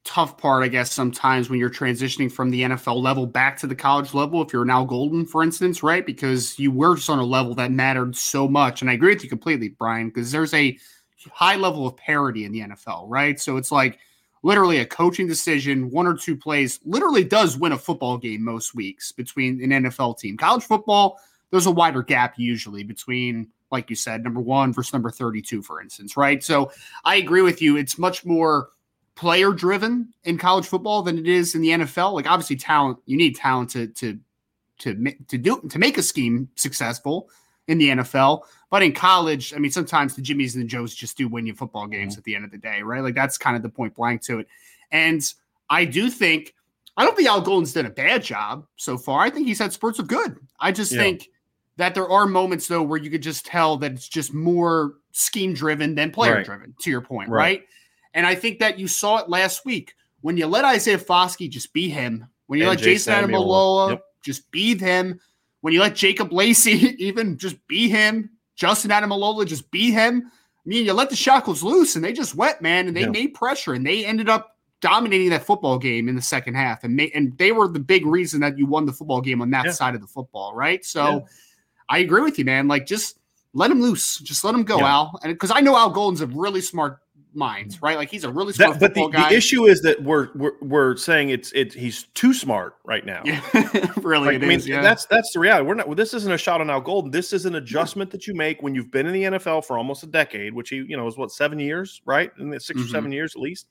[0.04, 3.74] tough part, I guess, sometimes when you're transitioning from the NFL level back to the
[3.74, 6.04] college level, if you're now golden, for instance, right?
[6.04, 8.80] Because you were just on a level that mattered so much.
[8.80, 10.76] And I agree with you completely, Brian, because there's a
[11.32, 13.38] high level of parity in the NFL, right?
[13.38, 13.98] So it's like
[14.42, 18.74] literally a coaching decision, one or two plays, literally does win a football game most
[18.74, 20.36] weeks between an NFL team.
[20.36, 25.10] College football, there's a wider gap usually between, like you said, number one versus number
[25.10, 26.42] 32, for instance, right?
[26.42, 26.72] So
[27.04, 27.76] I agree with you.
[27.76, 28.70] It's much more
[29.22, 32.12] player driven in college football than it is in the NFL.
[32.12, 34.18] Like obviously talent, you need talent to to
[34.80, 37.30] to to do to make a scheme successful
[37.68, 38.42] in the NFL.
[38.68, 41.54] But in college, I mean, sometimes the Jimmies and the Joes just do win you
[41.54, 42.18] football games mm-hmm.
[42.18, 43.00] at the end of the day, right?
[43.00, 44.48] Like that's kind of the point blank to it.
[44.90, 45.22] And
[45.70, 46.56] I do think
[46.96, 49.20] I don't think Al Golden's done a bad job so far.
[49.20, 50.36] I think he's had spurts of good.
[50.58, 50.98] I just yeah.
[50.98, 51.28] think
[51.76, 55.54] that there are moments though where you could just tell that it's just more scheme
[55.54, 56.44] driven than player right.
[56.44, 56.74] driven.
[56.80, 57.38] To your point, right.
[57.38, 57.62] right.
[58.14, 61.72] And I think that you saw it last week when you let Isaiah Foskey just
[61.72, 62.26] be him.
[62.46, 64.02] When you and let Jason Ademilola yep.
[64.22, 65.18] just be him
[65.62, 70.24] when you let Jacob Lacey even just be him, Justin Ademilola just beat him.
[70.26, 73.08] I mean, you let the shackles loose and they just went, man, and they yeah.
[73.08, 76.84] made pressure and they ended up dominating that football game in the second half.
[76.84, 79.66] And, and they were the big reason that you won the football game on that
[79.66, 79.72] yeah.
[79.72, 80.84] side of the football, right?
[80.84, 81.20] So yeah.
[81.88, 82.68] I agree with you, man.
[82.68, 83.18] Like, just
[83.54, 84.18] let him loose.
[84.18, 85.18] Just let him go, Al.
[85.22, 86.98] And because I know Al Golden's a really smart
[87.34, 87.96] minds, right?
[87.96, 90.96] Like he's a really smart that, but the, the, issue is that we're, we're we're
[90.96, 93.22] saying it's it he's too smart right now.
[93.24, 93.40] Yeah,
[94.02, 94.26] really.
[94.26, 94.82] Like, I mean, is, yeah.
[94.82, 95.66] that's that's the reality.
[95.66, 95.86] We're not.
[95.86, 97.10] Well, This isn't a shot on Al Golden.
[97.10, 100.02] This is an adjustment that you make when you've been in the NFL for almost
[100.02, 102.30] a decade, which he you know is what seven years, right?
[102.38, 102.86] In the 6 mm-hmm.
[102.86, 103.68] or seven years at least.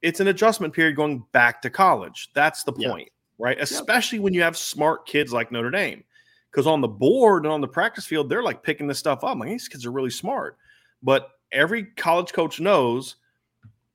[0.00, 2.30] It's an adjustment period going back to college.
[2.34, 3.46] That's the point, yeah.
[3.46, 3.60] right?
[3.60, 6.02] Especially when you have smart kids like Notre Dame,
[6.50, 9.38] because on the board and on the practice field, they're like picking this stuff up.
[9.38, 10.58] Like these kids are really smart,
[11.04, 13.16] but every college coach knows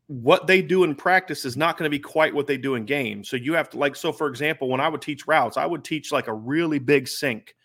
[0.07, 2.85] what they do in practice is not going to be quite what they do in
[2.85, 3.23] game.
[3.23, 5.83] So you have to like so for example, when I would teach routes, I would
[5.83, 7.55] teach like a really big sink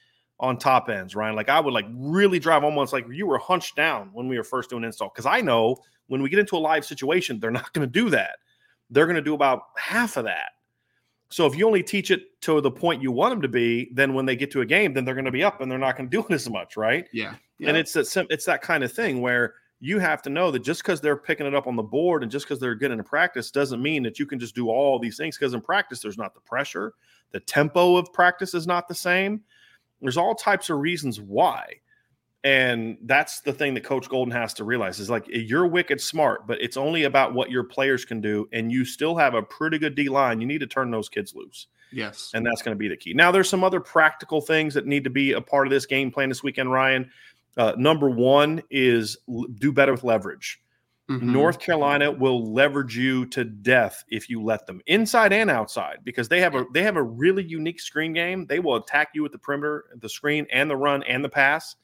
[0.41, 1.37] on top ends, Ryan.
[1.37, 4.45] Like I would like really drive almost like you were hunched down when we were
[4.45, 5.77] first doing install because I know
[6.09, 8.39] when we get into a live situation, they're not going to do that.
[8.91, 10.51] They're going to do about half of that.
[11.31, 14.13] So if you only teach it to the point you want them to be, then
[14.13, 15.97] when they get to a game, then they're going to be up and they're not
[15.97, 17.09] going to do it as much, right?
[17.13, 17.37] Yeah.
[17.59, 17.69] yeah.
[17.69, 19.55] And it's that it's that kind of thing where
[19.85, 22.31] you have to know that just because they're picking it up on the board and
[22.31, 25.17] just because they're getting into practice doesn't mean that you can just do all these
[25.17, 26.95] things because in practice there's not the pressure.
[27.33, 29.41] The tempo of practice is not the same.
[30.01, 31.81] There's all types of reasons why.
[32.45, 36.47] And that's the thing that coach golden has to realize is like you're wicked smart
[36.47, 39.81] but it's only about what your players can do and you still have a pretty
[39.81, 40.41] good d line.
[40.41, 41.67] You need to turn those kids loose.
[41.91, 42.31] Yes.
[42.35, 43.15] And that's going to be the key.
[43.15, 46.13] Now there's some other practical things that need to be a part of this game
[46.13, 47.11] plan this weekend ryan
[47.57, 49.17] uh, number one is
[49.59, 50.63] do better with leverage.
[51.11, 51.33] Mm-hmm.
[51.33, 56.29] North Carolina will leverage you to death if you let them inside and outside because
[56.29, 58.47] they have a they have a really unique screen game.
[58.47, 61.77] They will attack you at the perimeter, the screen, and the run and the pass.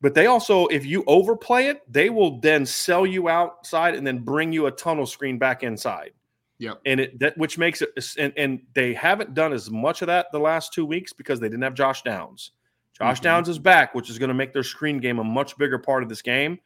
[0.00, 4.20] But they also, if you overplay it, they will then sell you outside and then
[4.20, 6.12] bring you a tunnel screen back inside.
[6.58, 10.06] Yeah, and it that which makes it and, and they haven't done as much of
[10.06, 12.52] that the last two weeks because they didn't have Josh Downs.
[12.98, 13.24] Josh mm-hmm.
[13.24, 16.02] Downs is back, which is going to make their screen game a much bigger part
[16.02, 16.58] of this game.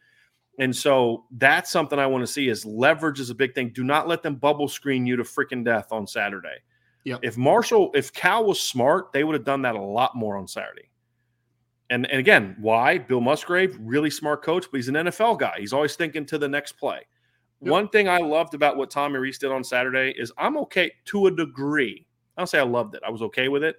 [0.59, 3.71] And so that's something I want to see is leverage is a big thing.
[3.71, 6.57] Do not let them bubble screen you to freaking death on Saturday.
[7.05, 7.21] Yep.
[7.23, 10.47] If Marshall, if Cal was smart, they would have done that a lot more on
[10.47, 10.91] Saturday.
[11.91, 12.99] And, and again, why?
[12.99, 15.57] Bill Musgrave, really smart coach, but he's an NFL guy.
[15.59, 17.01] He's always thinking to the next play.
[17.61, 17.71] Yep.
[17.71, 21.27] One thing I loved about what Tommy Rees did on Saturday is I'm okay to
[21.27, 22.07] a degree.
[22.37, 23.03] I don't say I loved it.
[23.07, 23.77] I was okay with it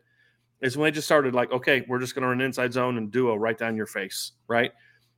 [0.64, 3.12] is when they just started like, okay, we're just going to run inside zone and
[3.12, 4.72] duo right down your face, right?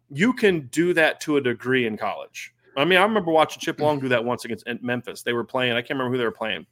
[0.10, 2.54] You can do that to a degree in college.
[2.76, 5.22] I mean, I remember watching Chip Long do that once against Memphis.
[5.22, 6.66] They were playing, I can't remember who they were playing,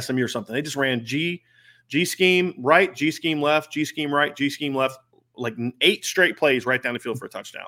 [0.00, 0.54] SMU or something.
[0.54, 1.42] They just ran G,
[1.88, 4.98] G scheme right, G scheme left, G scheme right, G scheme left,
[5.36, 7.66] like eight straight plays right down the field for a touchdown.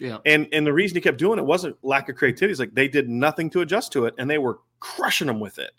[0.00, 0.18] Yeah.
[0.26, 2.50] And and the reason he kept doing it wasn't lack of creativity.
[2.52, 5.58] It's like they did nothing to adjust to it and they were crushing them with
[5.58, 5.70] it.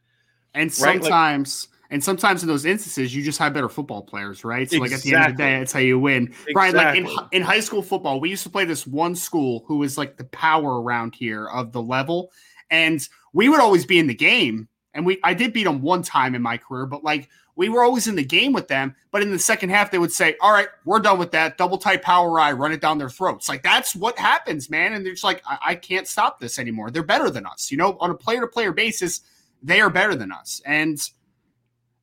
[0.53, 4.69] And sometimes and sometimes in those instances, you just have better football players, right?
[4.69, 4.89] So, exactly.
[4.89, 6.27] like at the end of the day, that's how you win.
[6.47, 6.53] Exactly.
[6.55, 6.73] Right?
[6.73, 9.97] Like in, in high school football, we used to play this one school who was
[9.97, 12.31] like the power around here of the level,
[12.69, 14.67] and we would always be in the game.
[14.93, 17.83] And we, I did beat them one time in my career, but like we were
[17.83, 18.95] always in the game with them.
[19.11, 21.57] But in the second half, they would say, "All right, we're done with that.
[21.57, 24.93] Double tight power I, run it down their throats." Like that's what happens, man.
[24.93, 26.91] And they're just like, I, I can't stop this anymore.
[26.91, 29.21] They're better than us, you know, on a player to player basis.
[29.63, 30.99] They are better than us, and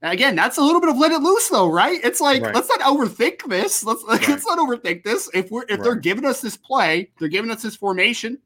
[0.03, 2.01] Again, that's a little bit of let it loose, though, right?
[2.03, 2.55] It's like right.
[2.55, 3.85] let's not overthink this.
[3.85, 4.29] Let's right.
[4.29, 5.31] let's not overthink this.
[5.33, 5.83] If we're if right.
[5.83, 8.39] they're giving us this play, they're giving us this formation.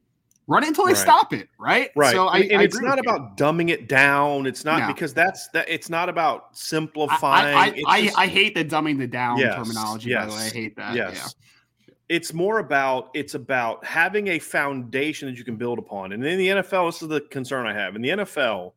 [0.49, 1.89] Run it until they stop it, right?
[1.93, 2.13] Right.
[2.13, 3.45] So I, and I it's not about you.
[3.45, 4.45] dumbing it down.
[4.45, 4.87] It's not no.
[4.87, 5.67] because that's that.
[5.67, 7.53] It's not about simplifying.
[7.53, 10.11] I I, just, I, hate the dumbing the down yes, terminology.
[10.11, 10.95] Yes, by the way, I hate that.
[10.95, 11.35] Yes.
[11.85, 11.95] Yeah.
[12.07, 16.13] It's more about it's about having a foundation that you can build upon.
[16.13, 17.97] And in the NFL, this is the concern I have.
[17.97, 18.71] In the NFL,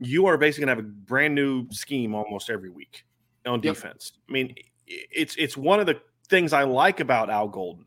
[0.00, 3.04] you are basically going to have a brand new scheme almost every week
[3.46, 4.12] on defense.
[4.14, 4.22] Yep.
[4.28, 4.54] I mean,
[4.86, 7.84] it's it's one of the things I like about Al Golden,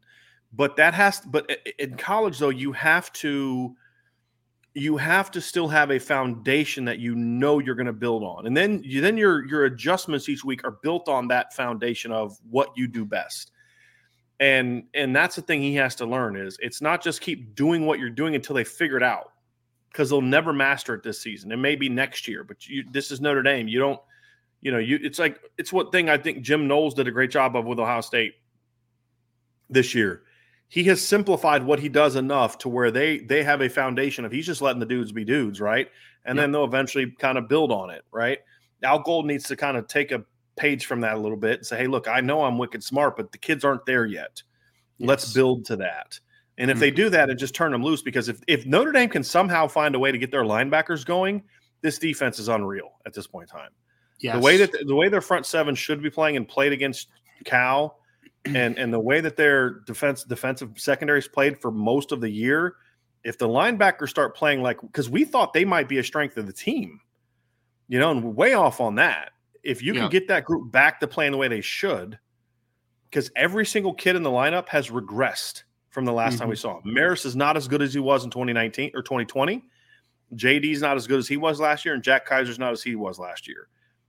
[0.54, 1.50] but that has but
[1.80, 3.76] in college though you have to
[4.74, 8.46] you have to still have a foundation that you know you're going to build on,
[8.46, 12.38] and then you, then your your adjustments each week are built on that foundation of
[12.50, 13.52] what you do best.
[14.40, 17.86] And and that's the thing he has to learn is it's not just keep doing
[17.86, 19.31] what you're doing until they figure it out
[19.92, 21.52] because they'll never master it this season.
[21.52, 23.68] It may be next year, but you, this is Notre Dame.
[23.68, 24.00] You don't,
[24.62, 27.32] you know, you it's like it's what thing I think Jim Knowles did a great
[27.32, 28.36] job of with Ohio State
[29.70, 30.24] this year.
[30.70, 34.32] He has simplified what he does enough to where they they have a foundation of
[34.32, 35.90] he's just letting the dudes be dudes, right?
[36.24, 36.44] And yep.
[36.44, 38.40] then they'll eventually kind of build on it, right?
[38.84, 40.24] Al Gold needs to kind of take a
[40.56, 43.18] page from that a little bit and say, hey, look, I know I'm wicked smart,
[43.18, 44.44] but the kids aren't there yet.
[44.98, 45.08] Yes.
[45.08, 46.20] Let's build to that.
[46.62, 46.96] And if they mm-hmm.
[46.96, 49.96] do that and just turn them loose, because if, if Notre Dame can somehow find
[49.96, 51.42] a way to get their linebackers going,
[51.82, 53.72] this defense is unreal at this point in time.
[54.20, 54.36] Yes.
[54.36, 57.08] The way that the way their front seven should be playing and played against
[57.46, 57.98] Cal,
[58.46, 62.76] and and the way that their defense defensive secondaries played for most of the year,
[63.24, 66.46] if the linebackers start playing like because we thought they might be a strength of
[66.46, 67.00] the team,
[67.88, 69.32] you know, and way off on that.
[69.64, 70.02] If you yeah.
[70.02, 72.20] can get that group back to playing the way they should,
[73.10, 76.40] because every single kid in the lineup has regressed from the last mm-hmm.
[76.40, 76.62] time we mm-hmm.
[76.62, 76.94] saw him.
[76.94, 79.64] Maris is not as good as he was in 2019 or 2020.
[80.36, 82.96] JD's not as good as he was last year, and Jack Kiser's not as he
[82.96, 83.68] was last year.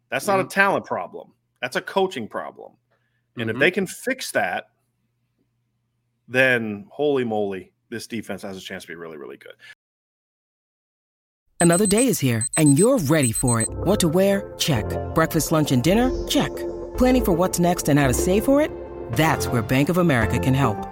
[0.08, 0.32] That's mm-hmm.
[0.32, 0.50] not a mm-hmm.
[0.50, 1.32] talent problem.
[1.60, 2.72] That's a coaching problem.
[3.36, 3.56] And mm-hmm.
[3.56, 4.66] if they can fix that,
[6.28, 9.54] then holy moly, this defense has a chance to be really, really good.
[11.60, 13.68] Another day is here, and you're ready for it.
[13.70, 14.52] What to wear?
[14.58, 14.84] Check.
[15.14, 16.10] Breakfast, lunch, and dinner?
[16.26, 16.50] Check.
[16.96, 18.70] Planning for what's next and how to save for it?
[19.12, 20.91] That's where Bank of America can help.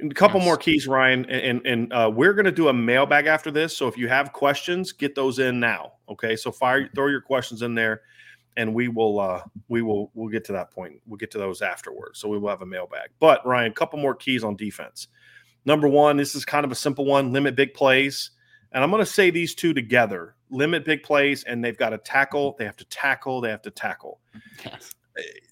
[0.00, 3.50] A couple more keys, Ryan, and and uh, we're going to do a mailbag after
[3.50, 3.76] this.
[3.76, 5.94] So if you have questions, get those in now.
[6.08, 6.94] Okay, so fire, mm-hmm.
[6.94, 8.02] throw your questions in there,
[8.56, 11.00] and we will uh, we will we'll get to that point.
[11.06, 12.20] We'll get to those afterwards.
[12.20, 13.10] So we will have a mailbag.
[13.18, 15.08] But Ryan, a couple more keys on defense.
[15.64, 18.30] Number one, this is kind of a simple one: limit big plays.
[18.70, 21.98] And I'm going to say these two together: limit big plays, and they've got to
[21.98, 22.54] tackle.
[22.56, 23.40] They have to tackle.
[23.40, 24.20] They have to tackle.
[24.64, 24.92] Yes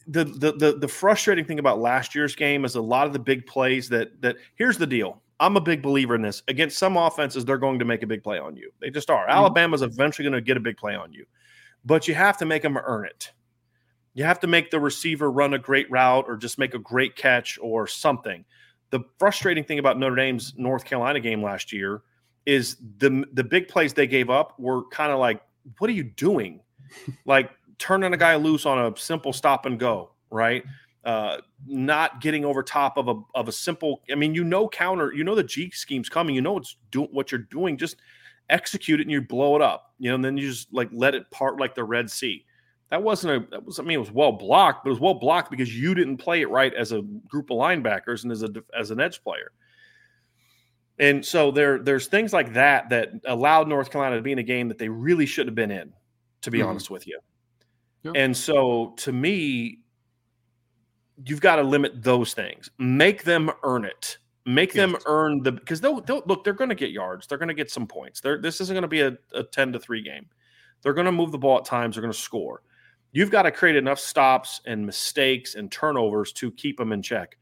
[0.07, 3.19] the, the the the frustrating thing about last year's game is a lot of the
[3.19, 5.23] big plays that that here's the deal.
[5.39, 6.43] I'm a big believer in this.
[6.49, 8.71] Against some offenses, they're going to make a big play on you.
[8.81, 9.25] They just are.
[9.27, 9.37] Mm-hmm.
[9.37, 11.27] Alabama's eventually going to get a big play on you,
[11.85, 13.33] but you have to make them earn it.
[14.14, 17.17] You have to make the receiver run a great route or just make a great
[17.17, 18.47] catch or something.
[18.91, 22.03] The frustrating thing about Notre Dame's North Carolina game last year
[22.47, 25.43] is the the big plays they gave up were kind of like,
[25.79, 26.61] what are you doing?
[27.27, 30.64] like turning a guy loose on a simple stop and go, right?
[31.05, 34.03] Uh, not getting over top of a of a simple.
[34.11, 35.12] I mean, you know, counter.
[35.12, 36.35] You know the G scheme's coming.
[36.35, 37.79] You know what's doing what you're doing.
[37.79, 37.97] Just
[38.51, 39.95] execute it and you blow it up.
[39.99, 42.45] You know, and then you just like let it part like the Red Sea.
[42.91, 43.51] That wasn't a.
[43.51, 43.79] That was.
[43.79, 46.41] I mean, it was well blocked, but it was well blocked because you didn't play
[46.43, 49.53] it right as a group of linebackers and as a as an edge player.
[50.99, 54.45] And so there there's things like that that allowed North Carolina to be in a
[54.45, 55.93] game that they really should have been in.
[56.43, 56.68] To be mm-hmm.
[56.68, 57.18] honest with you,
[58.14, 59.80] and so to me,
[61.24, 62.70] you've got to limit those things.
[62.78, 64.18] Make them earn it.
[64.44, 64.92] Make yes.
[64.92, 66.44] them earn the because they'll, they'll look.
[66.44, 67.26] They're going to get yards.
[67.26, 68.20] They're going to get some points.
[68.20, 70.26] They're, this isn't going to be a, a ten to three game.
[70.82, 71.97] They're going to move the ball at times.
[71.97, 72.62] They're going to score.
[73.11, 77.36] You've got to create enough stops and mistakes and turnovers to keep them in check.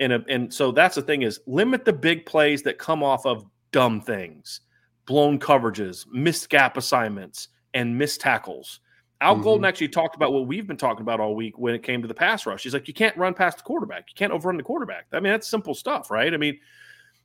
[0.00, 3.24] And uh, and so that's the thing is limit the big plays that come off
[3.24, 4.60] of dumb things,
[5.06, 8.80] blown coverages, missed gap assignments, and missed tackles
[9.22, 9.44] Al mm-hmm.
[9.44, 12.08] Golden actually talked about what we've been talking about all week when it came to
[12.08, 12.64] the pass rush.
[12.64, 14.06] He's like, you can't run past the quarterback.
[14.08, 15.06] You can't overrun the quarterback.
[15.12, 16.34] I mean, that's simple stuff, right?
[16.34, 16.58] I mean,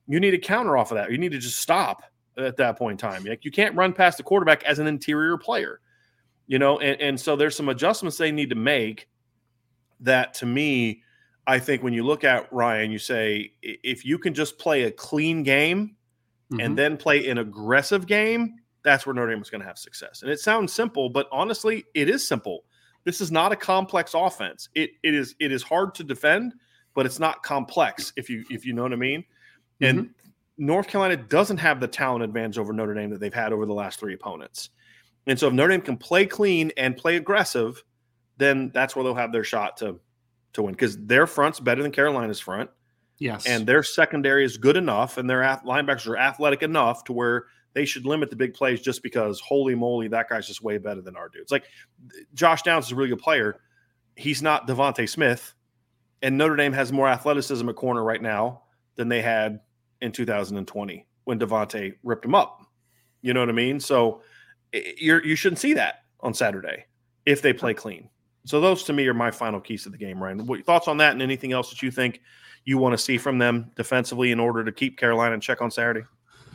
[0.08, 1.12] you need a counter off of that.
[1.12, 2.04] You need to just stop
[2.38, 3.24] at that point in time.
[3.26, 5.82] Like you can't run past the quarterback as an interior player,
[6.46, 6.80] you know.
[6.80, 9.10] And, and so there's some adjustments they need to make.
[10.02, 11.02] That to me,
[11.48, 14.92] I think when you look at Ryan, you say if you can just play a
[14.92, 15.96] clean game
[16.52, 16.60] mm-hmm.
[16.60, 18.58] and then play an aggressive game,
[18.88, 20.22] that's where Notre Dame is going to have success.
[20.22, 22.64] And it sounds simple, but honestly, it is simple.
[23.04, 24.70] This is not a complex offense.
[24.76, 26.54] It it is it is hard to defend,
[26.94, 29.26] but it's not complex if you if you know what I mean.
[29.82, 30.66] And mm-hmm.
[30.66, 33.74] North Carolina doesn't have the talent advantage over Notre Dame that they've had over the
[33.74, 34.70] last three opponents.
[35.26, 37.84] And so if Notre Dame can play clean and play aggressive,
[38.38, 40.00] then that's where they'll have their shot to
[40.54, 42.70] to win because their front's better than Carolina's front.
[43.20, 43.46] Yes.
[43.48, 47.86] And their secondary is good enough and their linebackers are athletic enough to where they
[47.86, 51.16] should limit the big plays just because holy moly, that guy's just way better than
[51.16, 51.52] our dudes.
[51.52, 51.66] Like
[52.34, 53.60] Josh Downs is a really good player.
[54.16, 55.54] He's not DeVonta Smith,
[56.24, 58.64] and Notre Dame has more athleticism at corner right now
[58.96, 59.60] than they had
[60.02, 62.62] in 2020 when DeVonta ripped him up.
[63.22, 63.80] You know what I mean?
[63.80, 64.24] So
[64.74, 66.86] you're you shouldn't see that on Saturday
[67.28, 68.10] if they play clean.
[68.46, 70.48] So those to me are my final keys to the game, Ryan.
[70.48, 72.22] What thoughts on that and anything else that you think
[72.66, 75.70] you want to see from them defensively in order to keep Carolina in check on
[75.70, 76.08] Saturday?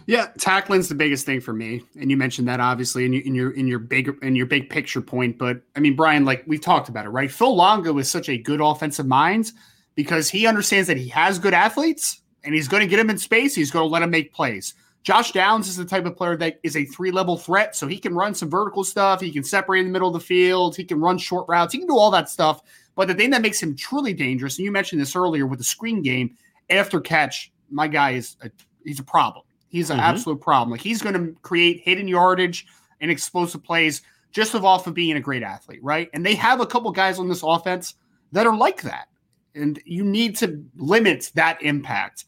[0.07, 3.34] Yeah, tackling's the biggest thing for me, and you mentioned that obviously in your in
[3.34, 5.38] your in your big in your big picture point.
[5.38, 7.30] But I mean, Brian, like we've talked about it, right?
[7.30, 9.53] Phil Longo is such a good offensive mind
[9.94, 13.18] because he understands that he has good athletes and he's going to get him in
[13.18, 13.55] space.
[13.55, 14.74] He's going to let them make plays.
[15.03, 17.98] Josh Downs is the type of player that is a three level threat, so he
[17.98, 19.20] can run some vertical stuff.
[19.20, 20.76] He can separate in the middle of the field.
[20.76, 21.72] He can run short routes.
[21.72, 22.62] He can do all that stuff.
[22.94, 25.64] But the thing that makes him truly dangerous, and you mentioned this earlier with the
[25.64, 26.36] screen game
[26.70, 28.50] after catch, my guy is a,
[28.84, 29.44] he's a problem.
[29.72, 30.04] He's an mm-hmm.
[30.04, 30.70] absolute problem.
[30.70, 32.66] Like he's going to create hidden yardage
[33.00, 36.10] and explosive plays just off of being a great athlete, right?
[36.12, 37.94] And they have a couple guys on this offense
[38.32, 39.08] that are like that,
[39.54, 42.26] and you need to limit that impact.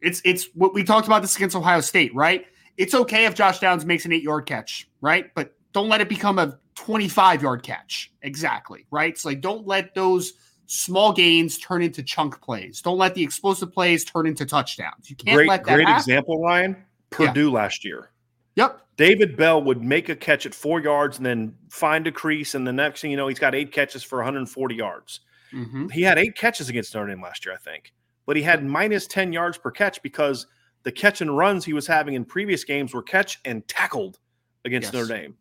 [0.00, 2.46] It's it's what we talked about this against Ohio State, right?
[2.76, 5.32] It's okay if Josh Downs makes an eight yard catch, right?
[5.34, 8.12] But don't let it become a 25 yard catch.
[8.22, 9.10] Exactly, right?
[9.12, 10.34] It's like don't let those
[10.68, 12.80] small gains turn into chunk plays.
[12.80, 15.10] Don't let the explosive plays turn into touchdowns.
[15.10, 16.00] You can't great, let that Great happen.
[16.00, 16.76] example, Ryan.
[17.10, 17.54] Purdue yeah.
[17.54, 18.10] last year.
[18.54, 18.80] Yep.
[18.96, 22.66] David Bell would make a catch at four yards and then find a crease, and
[22.66, 25.20] the next thing you know, he's got eight catches for 140 yards.
[25.52, 25.88] Mm-hmm.
[25.88, 27.92] He had eight catches against Notre Dame last year, I think
[28.28, 30.46] but he had minus 10 yards per catch because
[30.82, 34.18] the catch and runs he was having in previous games were catch and tackled
[34.66, 34.92] against yes.
[34.92, 35.36] Notre Dame.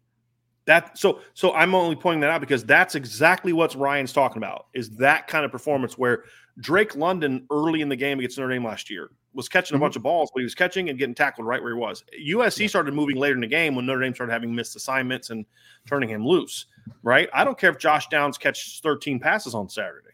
[0.68, 4.68] That so so I'm only pointing that out because that's exactly what Ryan's talking about
[4.74, 6.26] is that kind of performance where
[6.59, 9.84] Drake London early in the game against Notre Dame last year was catching mm-hmm.
[9.84, 12.03] a bunch of balls, but he was catching and getting tackled right where he was.
[12.22, 12.68] USC yeah.
[12.68, 15.45] started moving later in the game when Notre Dame started having missed assignments and
[15.88, 16.65] turning him loose.
[17.01, 17.30] Right?
[17.34, 20.09] I don't care if Josh Downs catches 13 passes on Saturday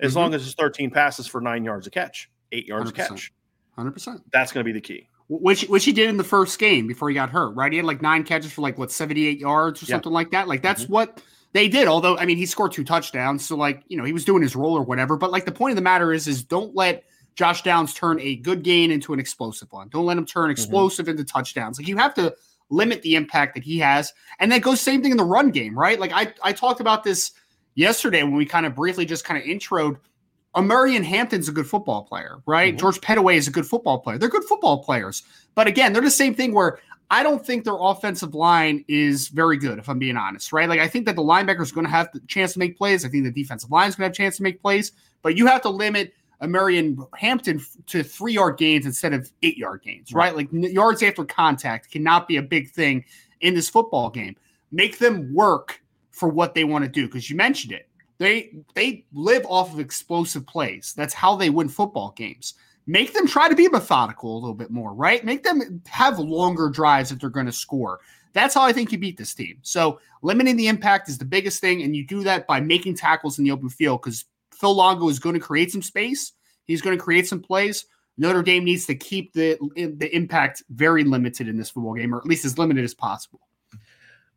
[0.00, 0.20] as mm-hmm.
[0.20, 2.94] long as it's 13 passes for nine yards a catch, eight yards 100%.
[2.94, 3.32] a catch.
[3.76, 4.22] 100%.
[4.32, 5.08] That's going to be the key.
[5.40, 7.72] Which, which he did in the first game before he got hurt, right?
[7.72, 9.94] He had like nine catches for like what 78 yards or yeah.
[9.94, 10.46] something like that.
[10.46, 10.92] Like that's mm-hmm.
[10.92, 11.22] what
[11.52, 11.88] they did.
[11.88, 13.46] Although, I mean, he scored two touchdowns.
[13.46, 15.16] So, like, you know, he was doing his role or whatever.
[15.16, 17.04] But like the point of the matter is, is don't let
[17.34, 19.88] Josh Downs turn a good gain into an explosive one.
[19.88, 20.52] Don't let him turn mm-hmm.
[20.52, 21.18] explosive mm-hmm.
[21.18, 21.78] into touchdowns.
[21.78, 22.34] Like you have to
[22.68, 24.12] limit the impact that he has.
[24.38, 25.98] And that goes same thing in the run game, right?
[25.98, 27.32] Like I, I talked about this
[27.74, 29.98] yesterday when we kind of briefly just kind of introed–
[30.54, 32.74] Omarion Hampton's a good football player, right?
[32.74, 32.80] Mm-hmm.
[32.80, 34.18] George Pettaway is a good football player.
[34.18, 35.22] They're good football players.
[35.54, 36.78] But again, they're the same thing where
[37.10, 40.68] I don't think their offensive line is very good, if I'm being honest, right?
[40.68, 43.04] Like I think that the linebacker is going to have the chance to make plays.
[43.04, 44.92] I think the defensive line is going to have a chance to make plays,
[45.22, 49.82] but you have to limit Omarion Hampton to three yard gains instead of eight yard
[49.82, 50.34] gains, right?
[50.34, 50.50] right?
[50.52, 53.04] Like yards after contact cannot be a big thing
[53.40, 54.36] in this football game.
[54.70, 57.88] Make them work for what they want to do because you mentioned it.
[58.22, 60.94] They they live off of explosive plays.
[60.96, 62.54] That's how they win football games.
[62.86, 65.24] Make them try to be methodical a little bit more, right?
[65.24, 67.98] Make them have longer drives if they're going to score.
[68.32, 69.58] That's how I think you beat this team.
[69.62, 73.40] So limiting the impact is the biggest thing, and you do that by making tackles
[73.40, 76.30] in the open field because Phil Longo is going to create some space.
[76.64, 77.86] He's going to create some plays.
[78.18, 82.18] Notre Dame needs to keep the the impact very limited in this football game, or
[82.18, 83.40] at least as limited as possible.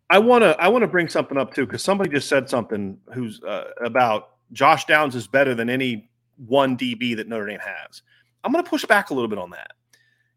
[0.10, 2.97] I want to I want to bring something up too because somebody just said something
[3.14, 8.03] who's uh, about Josh Downs is better than any one DB that Notre Dame has.
[8.43, 9.72] I'm going to push back a little bit on that.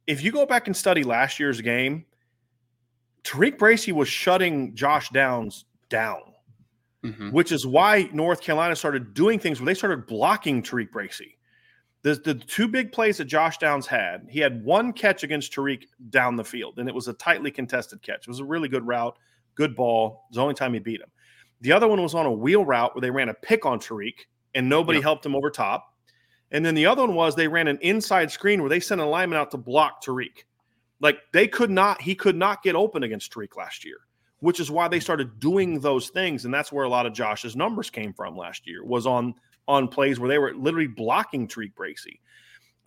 [0.06, 2.06] If you go back and study last year's game,
[3.24, 6.22] TaRiq Bracy was shutting Josh Downs down,
[7.04, 7.30] mm-hmm.
[7.30, 11.36] which is why North Carolina started doing things where they started blocking TaRiq Bracy.
[12.02, 15.82] The, the two big plays that Josh Downs had, he had one catch against Tariq
[16.08, 18.20] down the field, and it was a tightly contested catch.
[18.20, 19.18] It was a really good route
[19.58, 20.06] good ball.
[20.06, 21.10] It was the only time he beat him.
[21.60, 24.14] The other one was on a wheel route where they ran a pick on Tariq
[24.54, 25.92] and nobody helped him over top.
[26.52, 29.04] And then the other one was they ran an inside screen where they sent a
[29.04, 30.44] lineman out to block Tariq.
[31.00, 33.98] Like they could not, he could not get open against Tariq last year,
[34.38, 36.44] which is why they started doing those things.
[36.44, 39.34] And that's where a lot of Josh's numbers came from last year, was on
[39.66, 42.20] on plays where they were literally blocking TaRiq Bracy.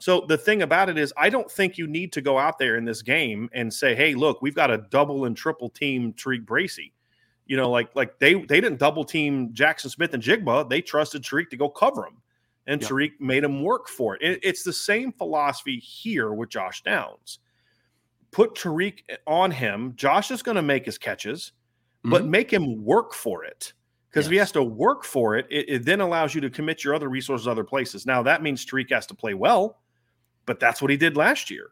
[0.01, 2.75] So the thing about it is, I don't think you need to go out there
[2.75, 6.43] in this game and say, "Hey, look, we've got a double and triple team Tariq
[6.43, 6.91] Bracy."
[7.45, 10.67] You know, like like they they didn't double team Jackson Smith-Njigba.
[10.67, 12.17] They trusted Tariq to go cover him,
[12.65, 12.89] and yep.
[12.89, 14.23] Tariq made him work for it.
[14.23, 14.39] it.
[14.41, 17.37] It's the same philosophy here with Josh Downs.
[18.31, 19.93] Put Tariq on him.
[19.97, 21.51] Josh is going to make his catches,
[21.99, 22.09] mm-hmm.
[22.09, 23.73] but make him work for it.
[24.09, 24.27] Because yes.
[24.27, 26.95] if he has to work for it, it, it, then allows you to commit your
[26.95, 28.07] other resources other places.
[28.07, 29.77] Now that means Tariq has to play well
[30.45, 31.69] but that's what he did last year.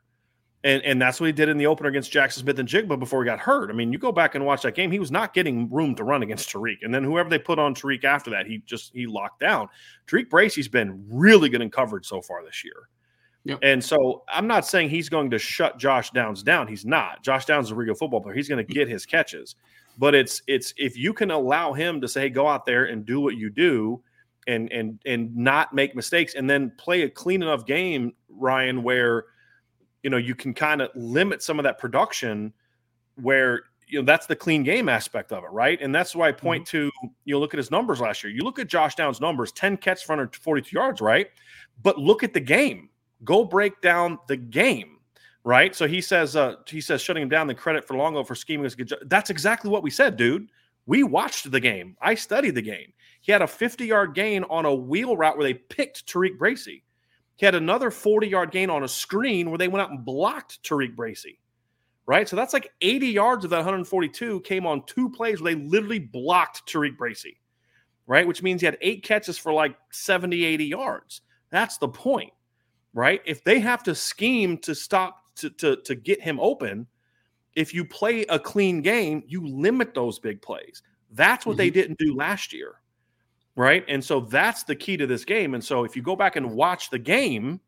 [0.66, 3.40] And, and that's what he did in the opener against Jackson Smith-Njigba before he got
[3.40, 3.70] hurt.
[3.70, 6.04] I mean, you go back and watch that game, he was not getting room to
[6.04, 6.80] run against Tariq.
[6.82, 9.70] And then whoever they put on Tariq after that, he just he locked down.
[10.08, 12.90] TaRiq Bracy's been really good in coverage so far this year.
[13.46, 13.60] Yep.
[13.64, 16.68] And so I'm not saying he's going to shut Josh Downs down.
[16.68, 17.24] He's not.
[17.24, 18.36] Josh Downs is a real football player.
[18.36, 19.56] He's going to get his catches.
[19.98, 23.06] But it's it's if you can allow him to say, hey, go out there and
[23.06, 24.02] do what you do
[24.50, 29.26] and and and not make mistakes and then play a clean enough game Ryan, where
[30.04, 32.54] you know, you can kind of limit some of that production
[33.16, 35.80] where you know that's the clean game aspect of it, right?
[35.82, 36.90] And that's why I point mm-hmm.
[37.08, 38.32] to you know look at his numbers last year.
[38.32, 41.28] You look at Josh Downs' numbers, 10 catches for 142 yards, right?
[41.82, 42.90] But look at the game.
[43.24, 44.98] Go break down the game,
[45.44, 45.76] right?
[45.76, 48.66] So he says uh he says shutting him down the credit for Longo for scheming
[48.66, 48.94] is good.
[49.08, 50.50] That's exactly what we said, dude.
[50.86, 51.98] We watched the game.
[52.02, 52.94] I studied the game.
[53.30, 56.84] He had a 50 yard gain on a wheel route where they picked TaRiq Bracy.
[57.36, 60.64] He had another 40 yard gain on a screen where they went out and blocked
[60.64, 61.40] TaRiq Bracy
[62.10, 62.28] right?
[62.28, 66.00] So that's like 80 yards of that 142 came on two plays where they literally
[66.00, 67.40] blocked TaRiq Bracy,
[68.08, 68.28] right?
[68.28, 71.22] Which means he had eight catches for like 70, 80 yards.
[71.52, 72.34] That's the point,
[72.96, 73.22] right?
[73.28, 76.88] If they have to scheme to stop to, to, to get him open,
[77.54, 80.82] if you play a clean game, you limit those big plays.
[81.12, 81.58] That's what mm-hmm.
[81.60, 82.82] they didn't do last year,
[83.60, 83.84] right?
[83.90, 85.54] And so that's the key to this game.
[85.54, 87.60] And so if you go back and watch the game,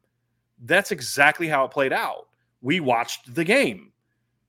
[0.64, 2.30] that's exactly how it played out.
[2.62, 3.92] We watched the game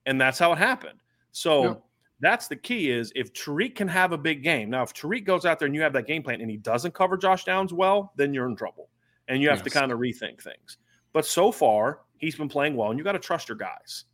[0.06, 1.00] and that's how it happened.
[1.32, 1.74] So yeah.
[2.20, 4.70] that's the key is if TaRiq can have a big game.
[4.70, 6.94] Now, if TaRiq goes out there and you have that game plan and he doesn't
[6.94, 8.88] cover Josh Downs well, then you're in trouble.
[9.26, 9.64] And you have yes.
[9.64, 10.78] to kind of rethink things.
[11.12, 14.04] But so far, he's been playing well, and you got to trust your guys.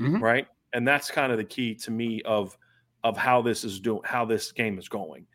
[0.00, 0.22] Mm-hmm.
[0.22, 0.46] Right.
[0.74, 2.58] And that's kind of the key to me of
[3.04, 5.26] of how this is doing, how this game is going.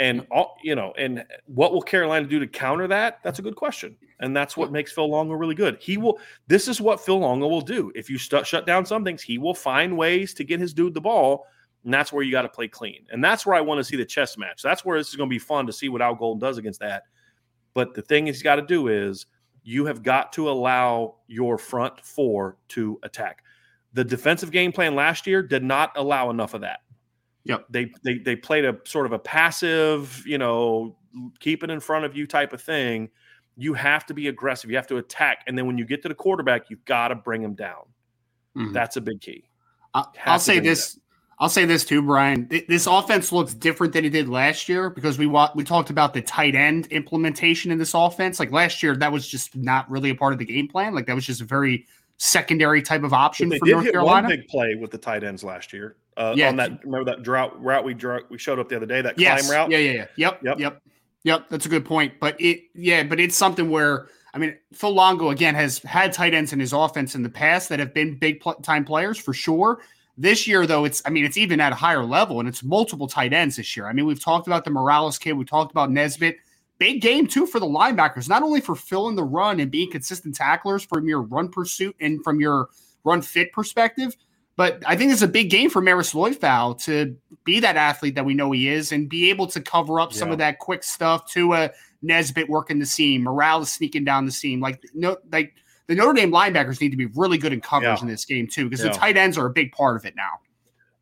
[0.00, 3.20] And all you know, and what will Carolina do to counter that?
[3.22, 5.78] That's a good question, and that's what makes Phil Longo really good.
[5.80, 6.18] He will.
[6.48, 7.92] This is what Phil Longo will do.
[7.94, 10.94] If you st- shut down some things, he will find ways to get his dude
[10.94, 11.46] the ball,
[11.84, 13.06] and that's where you got to play clean.
[13.12, 14.62] And that's where I want to see the chess match.
[14.62, 16.80] That's where this is going to be fun to see what Al Golden does against
[16.80, 17.04] that.
[17.72, 19.26] But the thing he's got to do is
[19.62, 23.42] you have got to allow your front four to attack.
[23.92, 26.80] The defensive game plan last year did not allow enough of that.
[27.44, 27.66] Yep.
[27.70, 30.96] They they they played a sort of a passive, you know,
[31.40, 33.10] keep it in front of you type of thing.
[33.56, 34.70] You have to be aggressive.
[34.70, 37.14] You have to attack, and then when you get to the quarterback, you've got to
[37.14, 37.84] bring him down.
[38.56, 38.72] Mm-hmm.
[38.72, 39.44] That's a big key.
[39.94, 40.98] I'll say this.
[41.38, 42.48] I'll say this too, Brian.
[42.68, 46.22] This offense looks different than it did last year because we we talked about the
[46.22, 48.40] tight end implementation in this offense.
[48.40, 50.94] Like last year, that was just not really a part of the game plan.
[50.94, 51.86] Like that was just a very
[52.18, 54.28] secondary type of option for North Carolina.
[54.28, 55.96] One big play with the tight ends last year.
[56.16, 56.48] Uh, yeah.
[56.48, 59.18] on that remember that drought route we drew, we showed up the other day that
[59.18, 59.46] yes.
[59.46, 59.70] climb route.
[59.70, 60.06] Yeah, yeah, yeah.
[60.16, 60.82] Yep, yep, yep,
[61.24, 61.48] yep.
[61.48, 62.14] That's a good point.
[62.20, 66.34] But it, yeah, but it's something where I mean, Phil Longo again has had tight
[66.34, 69.32] ends in his offense in the past that have been big pl- time players for
[69.32, 69.80] sure.
[70.16, 73.08] This year, though, it's I mean, it's even at a higher level, and it's multiple
[73.08, 73.86] tight ends this year.
[73.86, 76.36] I mean, we've talked about the Morales kid, we talked about Nesbit.
[76.78, 80.34] Big game too for the linebackers, not only for filling the run and being consistent
[80.34, 82.68] tacklers from your run pursuit and from your
[83.04, 84.16] run fit perspective,
[84.56, 88.24] but I think it's a big game for Marist Liufau to be that athlete that
[88.24, 90.18] we know he is and be able to cover up yeah.
[90.18, 91.70] some of that quick stuff to a
[92.02, 94.60] Nesbit working the seam, Morales sneaking down the seam.
[94.60, 95.54] Like no, like
[95.88, 98.02] the Notre Dame linebackers need to be really good in coverage yeah.
[98.02, 98.92] in this game too, because yeah.
[98.92, 100.38] the tight ends are a big part of it now.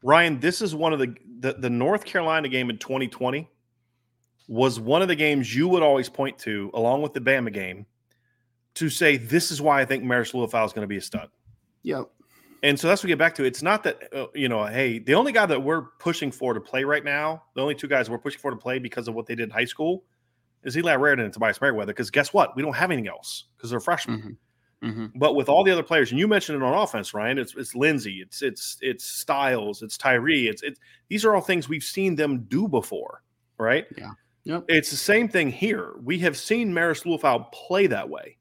[0.03, 3.49] Ryan, this is one of the, the the North Carolina game in 2020
[4.49, 7.87] was one of the games you would always point to, along with the Bama game,
[8.75, 11.29] to say this is why I think Marist Liufau is going to be a stud.
[11.83, 12.11] Yep.
[12.63, 13.45] And so that's what we get back to.
[13.45, 16.61] It's not that uh, you know, hey, the only guy that we're pushing for to
[16.61, 19.27] play right now, the only two guys we're pushing for to play because of what
[19.27, 20.05] they did in high school,
[20.63, 21.93] is Eli Raridon and Tobias Merriweather.
[21.93, 22.55] Because guess what?
[22.55, 24.19] We don't have anything else because they're freshmen.
[24.19, 24.89] Mm-hmm.
[24.89, 25.07] Mm-hmm.
[25.19, 27.75] But with all the other players, and you mentioned it on offense, Ryan, it's it's
[27.75, 32.17] Lenzy, it's it's it's Styles, it's Tyree, it's it's these are all things we've seen
[32.17, 33.23] them do before,
[33.59, 33.87] right?
[33.97, 34.11] Yeah.
[34.45, 34.65] Yep.
[34.69, 35.95] It's the same thing here.
[36.03, 38.39] We have seen Marist Liufau play that way.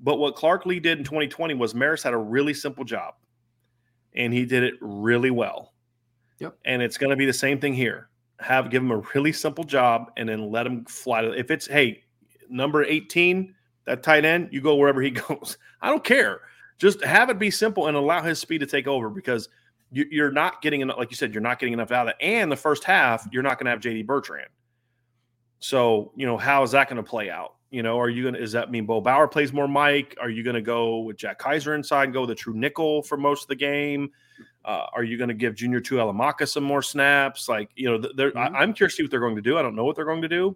[0.00, 3.14] But what Clark Lea did in 2020 was Marist had a really simple job
[4.14, 5.72] and he did it really well.
[6.38, 6.56] Yep.
[6.64, 8.08] And it's going to be the same thing here.
[8.40, 11.22] Have give him a really simple job and then let him fly.
[11.24, 12.02] If it's hey,
[12.48, 13.54] number 18,
[13.86, 15.58] that tight end, you go wherever he goes.
[15.80, 16.40] I don't care.
[16.78, 19.48] Just have it be simple and allow his speed to take over because
[19.92, 20.98] you, are not getting enough.
[20.98, 22.16] Like you said, you're not getting enough out of it.
[22.20, 24.48] And the first half, you're not going to have JD Bertrand.
[25.64, 27.54] So you know how is that going to play out?
[27.70, 30.14] You know, are you going to, does that mean Bo Bauer plays more Mike?
[30.20, 33.16] Are you going to go with Jack Kaiser inside and go the true nickel for
[33.16, 34.10] most of the game?
[34.62, 37.48] Uh, are you going to give Junior Tuihalamaka some more snaps?
[37.48, 38.36] Like, you know, mm-hmm.
[38.36, 39.56] I, am curious to see what they're going to do.
[39.56, 40.54] I don't know what they're going to do,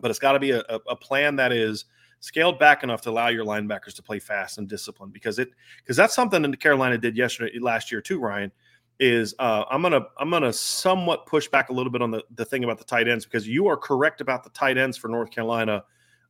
[0.00, 1.86] but it's got to be a, a, plan that is
[2.20, 5.48] scaled back enough to allow your linebackers to play fast and disciplined because it,
[5.78, 8.52] because that's something that Carolina did yesterday, last year too, Ryan
[9.00, 12.44] is uh, I'm gonna I'm gonna somewhat push back a little bit on the, the
[12.44, 15.30] thing about the tight ends because you are correct about the tight ends for North
[15.30, 15.82] Carolina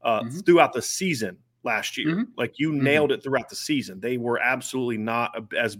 [0.02, 0.38] uh, mm-hmm.
[0.38, 2.08] throughout the season last year.
[2.08, 2.22] Mm-hmm.
[2.36, 2.84] Like you mm-hmm.
[2.84, 3.98] nailed it throughout the season.
[4.00, 5.76] They were absolutely not a, as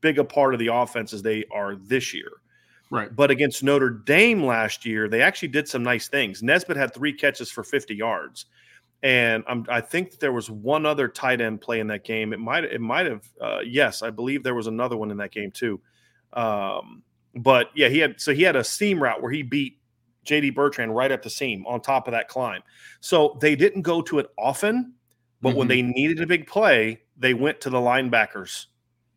[0.00, 2.30] big a part of the offense as they are this year.
[2.90, 3.14] Right.
[3.14, 6.42] But against Notre Dame last year, they actually did some nice things.
[6.42, 8.46] Nesbit had three catches for 50 yards.
[9.02, 12.32] and I'm, I think there was one other tight end play in that game.
[12.32, 15.32] It might it might have uh, yes, I believe there was another one in that
[15.32, 15.80] game too.
[16.32, 17.02] Um,
[17.34, 19.78] but yeah, he had so he had a seam route where he beat
[20.26, 22.62] JD Bertrand right at the seam on top of that climb.
[23.00, 24.94] So they didn't go to it often,
[25.40, 25.58] but mm-hmm.
[25.58, 28.66] when they needed a big play, they went to the linebackers.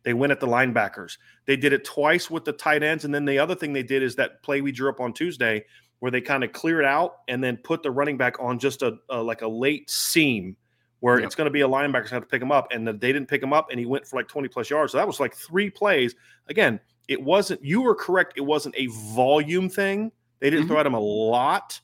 [0.04, 1.18] They went at the linebackers.
[1.46, 4.02] They did it twice with the tight ends, and then the other thing they did
[4.02, 5.64] is that play we drew up on Tuesday
[6.00, 8.82] where they kind of clear it out and then put the running back on just
[8.82, 10.56] a, a like a late seam
[10.98, 11.26] where yep.
[11.26, 13.28] it's going to be a linebacker have to pick him up, and the, they didn't
[13.28, 14.92] pick him up, and he went for like twenty plus yards.
[14.92, 16.14] So that was like three plays.
[16.48, 17.64] Again, it wasn't.
[17.64, 18.34] You were correct.
[18.36, 20.12] It wasn't a volume thing.
[20.40, 20.72] They didn't mm-hmm.
[20.72, 21.80] throw at him a lot,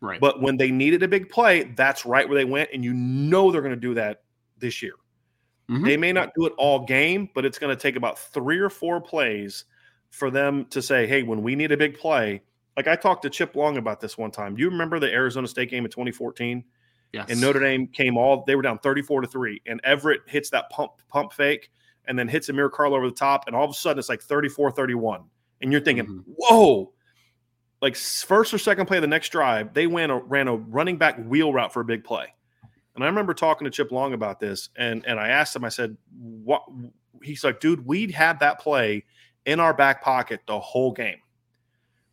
[0.00, 0.20] right?
[0.20, 3.50] But when they needed a big play, that's right where they went, and you know
[3.50, 4.22] they're going to do that
[4.58, 4.94] this year.
[5.70, 5.84] Mm-hmm.
[5.84, 8.70] They may not do it all game, but it's going to take about three or
[8.70, 9.64] four plays
[10.10, 12.42] for them to say, "Hey, when we need a big play."
[12.76, 14.56] Like I talked to Chip Long about this one time.
[14.56, 16.64] Do you remember the Arizona State game in 2014?
[17.12, 17.26] Yes.
[17.28, 20.70] And Notre Dame came all they were down 34 to 3 and Everett hits that
[20.70, 21.70] pump pump fake
[22.06, 24.22] and then hits Amir Carl over the top and all of a sudden it's like
[24.22, 25.24] 34-31
[25.60, 26.32] and you're thinking, mm-hmm.
[26.36, 26.92] "Whoa."
[27.80, 30.98] Like first or second play of the next drive, they went a, ran a running
[30.98, 32.26] back wheel route for a big play.
[32.94, 35.68] And I remember talking to Chip Long about this and and I asked him I
[35.68, 36.62] said, "What?"
[37.22, 39.04] He's like, "Dude, we'd had that play
[39.46, 41.18] in our back pocket the whole game."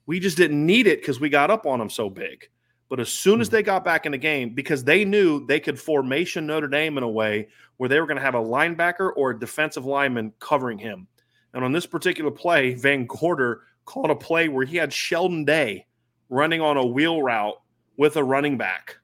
[0.06, 2.50] We just didn't need it because we got up on them so big.
[2.90, 3.54] But as soon as hmm.
[3.54, 7.04] they got back in the game, because they knew they could formation Notre Dame in
[7.04, 7.48] a way
[7.78, 11.08] where they were going to have a linebacker or a defensive lineman covering him.
[11.54, 15.86] And on this particular play, VanGorder called a play where he had Sheldon Day
[16.30, 17.60] running on a wheel route
[17.98, 18.98] with a running back.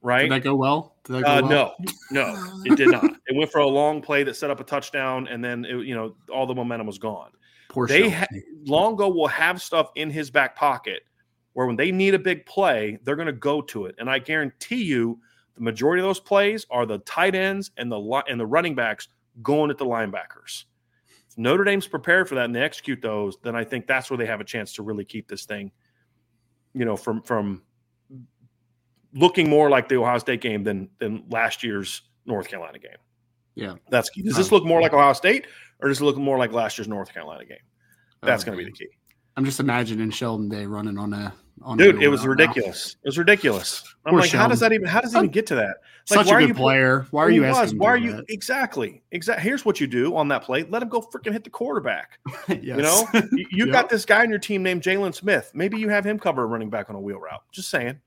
[0.00, 0.22] Right?
[0.22, 0.96] Did that go well?
[1.04, 1.76] That go uh, well?
[2.10, 3.04] No, no, it did not.
[3.26, 5.94] it went for a long play that set up a touchdown, and then it, you
[5.94, 7.30] know all the momentum was gone.
[7.68, 8.26] Poor they ha-
[8.66, 11.04] Longo will have stuff in his back pocket
[11.52, 13.94] where when they need a big play, they're going to go to it.
[13.98, 15.20] And I guarantee you,
[15.54, 18.74] the majority of those plays are the tight ends and the li- and the running
[18.74, 19.08] backs
[19.42, 20.64] going at the linebackers.
[21.28, 24.16] If Notre Dame's prepared for that and they execute those, then I think that's where
[24.16, 25.70] they have a chance to really keep this thing,
[26.74, 27.62] you know, from from
[29.14, 32.96] looking more like the Ohio State game than than last year's North Carolina game.
[33.54, 34.22] Yeah, that's key.
[34.22, 35.46] Does this um, look more like Ohio State,
[35.80, 37.58] or does it look more like last year's North Carolina game?
[38.22, 38.90] That's um, oh, going to be the key.
[39.36, 41.32] I'm just imagining Sheldon Day running on a
[41.62, 41.96] on dude.
[41.96, 42.96] A it was ridiculous.
[42.96, 43.00] Now.
[43.04, 43.82] It was ridiculous.
[44.04, 44.40] I'm Poor like, Sheldon.
[44.40, 44.86] how does that even?
[44.86, 45.76] How does he even get to that?
[46.10, 47.06] Like, Such why a good you, player.
[47.10, 47.78] Why are you asking?
[47.78, 48.24] Why are you that?
[48.28, 49.02] exactly?
[49.12, 49.44] Exactly.
[49.44, 50.64] Here's what you do on that play.
[50.64, 52.18] Let him go freaking hit the quarterback.
[52.48, 52.58] yes.
[52.62, 53.72] You know, you, you yep.
[53.72, 55.50] got this guy on your team named Jaylon Smith.
[55.54, 57.42] Maybe you have him cover a running back on a wheel route.
[57.52, 58.00] Just saying.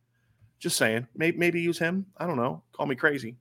[0.60, 1.08] Just saying.
[1.16, 2.06] Maybe maybe use him.
[2.18, 2.62] I don't know.
[2.74, 3.38] Call me crazy.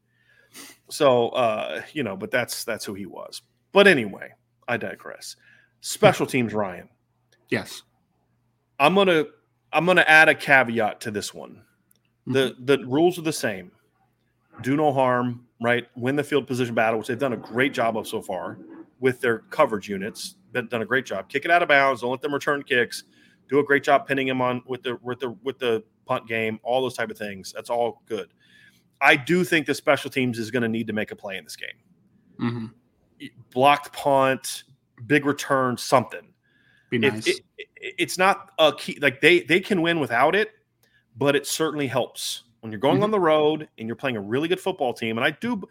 [0.88, 3.42] So uh, you know, but that's that's who he was.
[3.72, 4.32] But anyway,
[4.68, 5.36] I digress.
[5.80, 6.88] Special teams, Ryan.
[7.48, 7.82] Yes.
[8.78, 9.24] I'm gonna
[9.72, 11.62] I'm gonna add a caveat to this one.
[12.26, 12.64] The mm-hmm.
[12.64, 13.70] the rules are the same.
[14.62, 15.86] Do no harm, right?
[15.96, 18.58] Win the field position battle, which they've done a great job of so far
[19.00, 20.36] with their coverage units.
[20.52, 21.28] They've done a great job.
[21.28, 22.00] Kick it out of bounds.
[22.00, 23.04] Don't let them return kicks.
[23.48, 26.58] Do a great job pinning him on with the with the with the punt game.
[26.62, 27.52] All those type of things.
[27.52, 28.32] That's all good.
[29.00, 31.44] I do think the special teams is going to need to make a play in
[31.44, 31.68] this game.
[32.40, 33.26] Mm-hmm.
[33.52, 34.64] Blocked punt,
[35.06, 36.33] big return, something.
[36.98, 37.26] Be nice.
[37.26, 38.98] It, it, it, it's not a key.
[39.00, 40.50] Like they they can win without it,
[41.16, 43.04] but it certainly helps when you're going mm-hmm.
[43.04, 45.18] on the road and you're playing a really good football team.
[45.18, 45.62] And I do.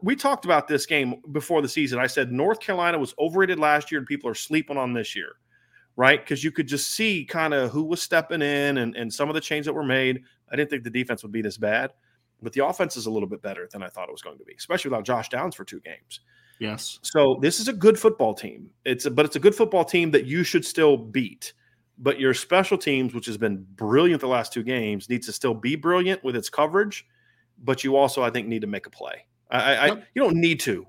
[0.00, 1.98] We talked about this game before the season.
[1.98, 5.32] I said North Carolina was overrated last year, and people are sleeping on this year
[5.96, 6.24] right?
[6.24, 9.34] Because you could just see kind of who was stepping in and, and some of
[9.34, 10.22] the changes that were made.
[10.50, 11.90] I didn't think the defense would be this bad
[12.42, 14.44] but the offense is a little bit better than I thought it was going to
[14.44, 16.20] be, especially without Josh Downs for two games.
[16.60, 16.98] Yes.
[17.02, 18.70] So this is a good football team.
[18.84, 21.54] It's a, but it's a good football team that you should still beat.
[21.98, 25.54] But your special teams, which has been brilliant the last two games, needs to still
[25.54, 27.06] be brilliant with its coverage.
[27.62, 29.26] But you also, I think, need to make a play.
[29.50, 30.04] I, yep.
[30.14, 30.86] You don't need to.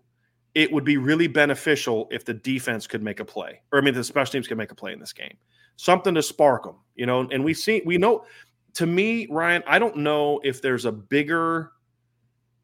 [0.53, 3.93] It would be really beneficial if the defense could make a play, or I mean,
[3.93, 5.35] the special teams could make a play in this game.
[5.77, 7.27] Something to spark them, you know.
[7.31, 8.26] And we see, we know
[8.73, 11.72] to me, Ryan, I don't know if there's a bigger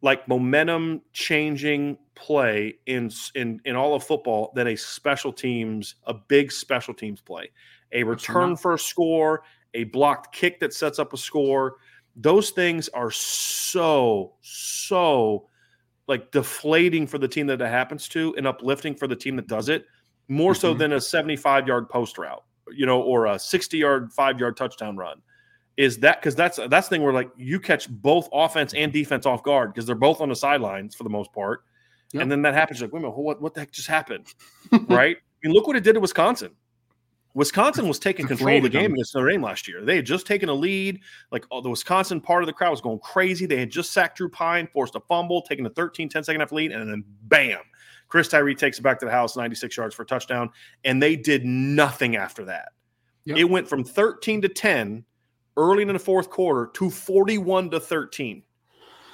[0.01, 6.13] like momentum changing play in in in all of football than a special teams a
[6.13, 7.49] big special teams play.
[7.93, 9.43] A return for a score
[9.73, 11.75] a blocked kick that sets up a score.
[12.15, 15.47] Those things are so so
[16.07, 19.47] like deflating for the team that it happens to and uplifting for the team that
[19.47, 19.85] does it
[20.27, 20.61] more mm-hmm.
[20.61, 24.57] so than a 75 yard post route you know or a 60 yard 5 yard
[24.57, 25.21] touchdown run
[25.77, 29.25] is that because that's that's the thing where like you catch both offense and defense
[29.25, 31.63] off guard because they're both on the sidelines for the most part,
[32.11, 32.23] yep.
[32.23, 32.81] and then that happens.
[32.81, 34.25] Like, wait a minute, what what the heck just happened?
[34.89, 35.17] right?
[35.17, 36.51] I mean, look what it did to Wisconsin.
[37.35, 39.85] Wisconsin was taking control of the game against Notre Dame last year.
[39.85, 40.99] They had just taken a lead.
[41.31, 43.45] Like oh, the Wisconsin part of the crowd was going crazy.
[43.45, 46.51] They had just sacked Drew Pyne, forced a fumble, taken a 13, 10 second half
[46.51, 47.59] lead, and then bam,
[48.07, 50.49] Chris Tyree takes it back to the house, 96 yards for a touchdown.
[50.83, 52.69] And they did nothing after that.
[53.25, 53.37] Yep.
[53.37, 55.05] It went from 13 to 10
[55.57, 58.43] early in the fourth quarter to 41 to 13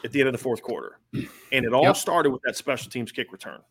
[0.03, 0.99] at the end of the fourth quarter.
[1.13, 1.95] And it all yep.
[1.95, 3.61] started with that special teams kick return.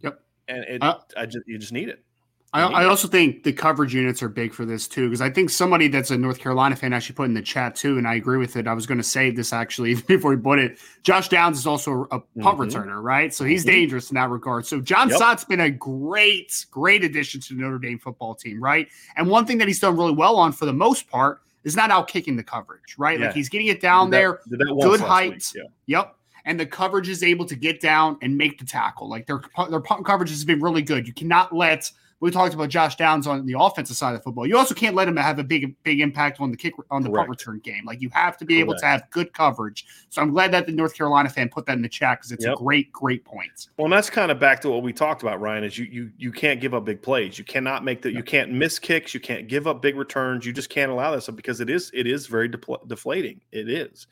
[0.00, 0.20] Yep.
[0.48, 2.04] And it, uh, I just, you just need it.
[2.52, 5.50] I, I, also think the coverage units are big for this too, because I think
[5.50, 8.38] somebody that's a North Carolina fan actually put in the chat too, and I agree
[8.38, 8.68] with it.
[8.68, 10.78] I was going to say this actually before we put it.
[11.02, 12.60] Josh Downs is also a punt mm-hmm.
[12.60, 13.34] returner, right?
[13.34, 13.74] So he's mm-hmm.
[13.74, 14.66] dangerous in that regard.
[14.66, 15.18] So Jon yep.
[15.18, 18.86] Sot's been a great, great addition to the Notre Dame football team, right?
[19.16, 21.90] And one thing that he's done really well on for the most part is not
[21.90, 23.18] out kicking the coverage, right?
[23.18, 23.26] Yeah.
[23.26, 24.40] Like he's getting it down that, there,
[24.80, 25.54] good heights.
[25.56, 25.62] Yeah.
[25.86, 26.16] Yep.
[26.46, 29.08] And the coverage is able to get down and make the tackle.
[29.08, 31.06] Like their their punt coverage has been really good.
[31.06, 34.46] You cannot let we talked about Josh Downs on the offensive side of football.
[34.46, 37.10] You also can't let him have a big, big impact on the kick on the
[37.10, 37.84] punt return game.
[37.84, 38.64] Like you have to be Correct.
[38.64, 39.86] able to have good coverage.
[40.08, 42.44] So I'm glad that the North Carolina fan put that in the chat because it's
[42.44, 42.54] yep.
[42.54, 43.68] a great, great point.
[43.76, 45.64] Well, and that's kind of back to what we talked about, Ryan.
[45.64, 47.38] Is you you you can't give up big plays.
[47.38, 49.14] You cannot make the you can't miss kicks.
[49.14, 50.46] You can't give up big returns.
[50.46, 53.40] You just can't allow that stuff because it is it is very deflating.
[53.52, 54.06] It is.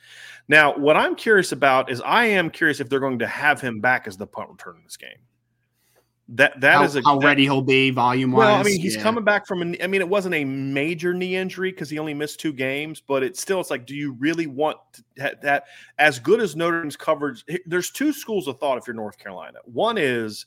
[0.49, 3.81] Now, what I'm curious about is I am curious if they're going to have him
[3.81, 5.11] back as the punt return in this game.
[6.29, 8.47] That that how, is a, how that, ready he'll be volume wise.
[8.47, 9.03] Well, I mean, he's yeah.
[9.03, 9.61] coming back from.
[9.61, 13.03] An, I mean, it wasn't a major knee injury because he only missed two games,
[13.07, 13.61] but it's still.
[13.61, 14.79] It's like, do you really want
[15.17, 15.65] to, that
[15.99, 17.45] as good as Notre Dame's coverage?
[17.67, 19.59] There's two schools of thought if you're North Carolina.
[19.65, 20.47] One is,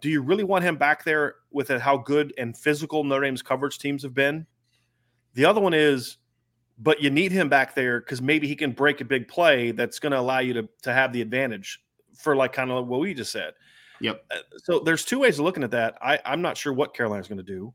[0.00, 3.42] do you really want him back there with it, how good and physical Notre Dame's
[3.42, 4.46] coverage teams have been?
[5.34, 6.18] The other one is,
[6.78, 9.98] but you need him back there because maybe he can break a big play that's
[9.98, 11.80] going to allow you to to have the advantage
[12.18, 13.54] for like kind of what we just said.
[14.02, 14.24] Yep.
[14.30, 15.96] Uh, so there's two ways of looking at that.
[16.02, 17.72] I, I'm not sure what Carolina's going to do,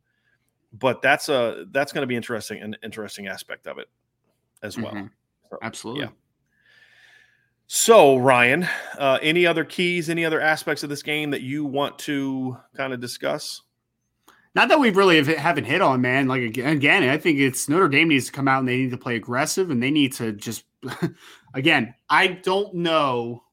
[0.74, 3.88] but that's a that's going to be interesting an interesting aspect of it
[4.62, 4.94] as well.
[4.94, 5.08] Mm-hmm.
[5.50, 6.04] So, Absolutely.
[6.04, 6.10] Yeah.
[7.68, 8.68] So Ryan,
[8.98, 12.94] uh, any other keys, any other aspects of this game that you want to kind
[12.94, 13.62] of discuss?
[14.56, 16.28] Not that we really have, haven't hit on, man.
[16.28, 18.98] Like again, I think it's Notre Dame needs to come out and they need to
[18.98, 20.64] play aggressive and they need to just,
[21.54, 23.44] again, I don't know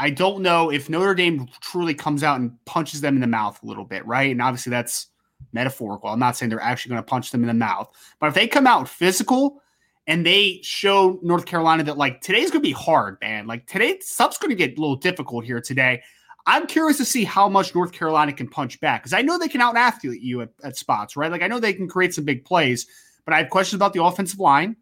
[0.00, 3.62] I don't know if Notre Dame truly comes out and punches them in the mouth
[3.62, 4.30] a little bit, right?
[4.30, 5.08] And obviously that's
[5.52, 6.08] metaphorical.
[6.08, 8.48] I'm not saying they're actually going to punch them in the mouth, but if they
[8.48, 9.62] come out physical
[10.06, 13.46] and they show North Carolina that like today's going to be hard, man.
[13.46, 16.02] Like today, stuff's going to get a little difficult here today.
[16.46, 19.48] I'm curious to see how much North Carolina can punch back because I know they
[19.48, 21.30] can out athlete you at, at spots, right?
[21.30, 22.86] Like I know they can create some big plays,
[23.26, 24.76] but I have questions about the offensive line.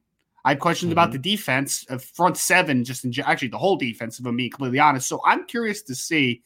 [0.48, 0.94] I have questions mm-hmm.
[0.94, 4.50] about the defense of front seven, just in, actually the whole defense, if I'm being
[4.50, 5.06] completely honest.
[5.06, 6.40] So I'm curious to see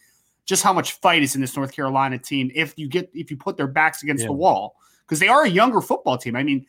[0.44, 3.36] just how much fight is in this North Carolina team if you get if you
[3.36, 4.26] put their backs against yeah.
[4.26, 4.74] the wall
[5.06, 6.34] because they are a younger football team.
[6.34, 6.66] I mean,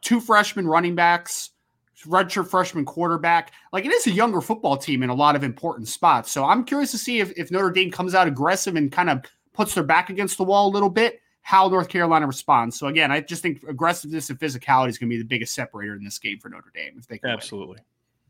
[0.00, 1.50] two freshman running backs,
[2.04, 3.52] redshirt freshman quarterback.
[3.72, 6.32] Like it is a younger football team in a lot of important spots.
[6.32, 9.24] So I'm curious to see if, if Notre Dame comes out aggressive and kind of
[9.52, 11.20] puts their back against the wall a little bit
[11.50, 12.78] how North Carolina responds.
[12.78, 15.96] So again, I just think aggressiveness and physicality is going to be the biggest separator
[15.96, 17.28] in this game for Notre Dame if they can.
[17.28, 17.74] Absolutely.
[17.74, 17.84] Win.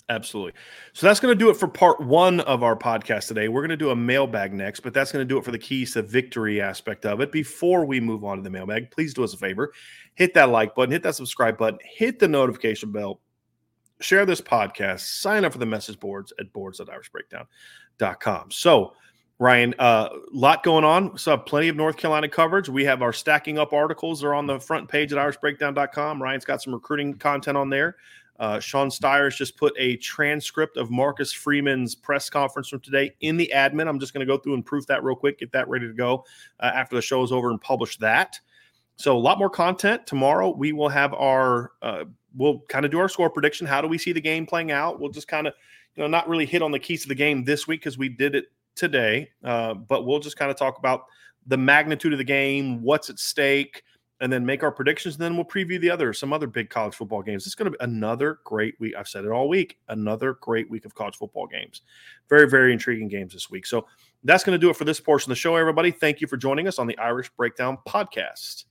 [0.08, 0.54] Absolutely.
[0.94, 3.48] So that's going to do it for part one of our podcast today.
[3.48, 5.58] We're going to do a mailbag next, but that's going to do it for the
[5.58, 7.30] keys to victory aspect of it.
[7.30, 9.74] Before we move on to the mailbag, please do us a favor
[10.14, 13.20] hit that like button, hit that subscribe button, hit the notification bell,
[14.00, 18.50] share this podcast, sign up for the message boards at boards.irishbreakdown.com.
[18.50, 18.94] So,
[19.40, 21.16] Ryan, a uh, lot going on.
[21.16, 22.68] So plenty of North Carolina coverage.
[22.68, 24.20] We have our stacking up articles.
[24.20, 26.22] They're on the front page at irishbreakdown.com.
[26.22, 27.96] Ryan's got some recruiting content on there.
[28.38, 33.38] Uh, Sean Stires just put a transcript of Marcus Freeman's press conference from today in
[33.38, 33.88] the admin.
[33.88, 35.94] I'm just going to go through and proof that real quick, get that ready to
[35.94, 36.26] go
[36.60, 38.38] uh, after the show is over and publish that.
[38.96, 40.50] So a lot more content tomorrow.
[40.50, 42.04] We will have our uh,
[42.36, 43.66] we'll kind of do our score prediction.
[43.66, 45.00] How do we see the game playing out?
[45.00, 45.54] We'll just kind of
[45.96, 48.10] you know not really hit on the keys to the game this week because we
[48.10, 51.04] did it today, uh, but we'll just kind of talk about
[51.46, 53.82] the magnitude of the game, what's at stake,
[54.20, 55.14] and then make our predictions.
[55.14, 57.46] And then we'll preview the other some other big college football games.
[57.46, 58.94] It's going to be another great week.
[58.96, 59.78] I've said it all week.
[59.88, 61.82] Another great week of college football games.
[62.28, 63.66] Very very intriguing games this week.
[63.66, 63.86] So
[64.24, 65.56] that's going to do it for this portion of the show.
[65.56, 68.64] Everybody, thank you for joining us on the Irish Breakdown podcast.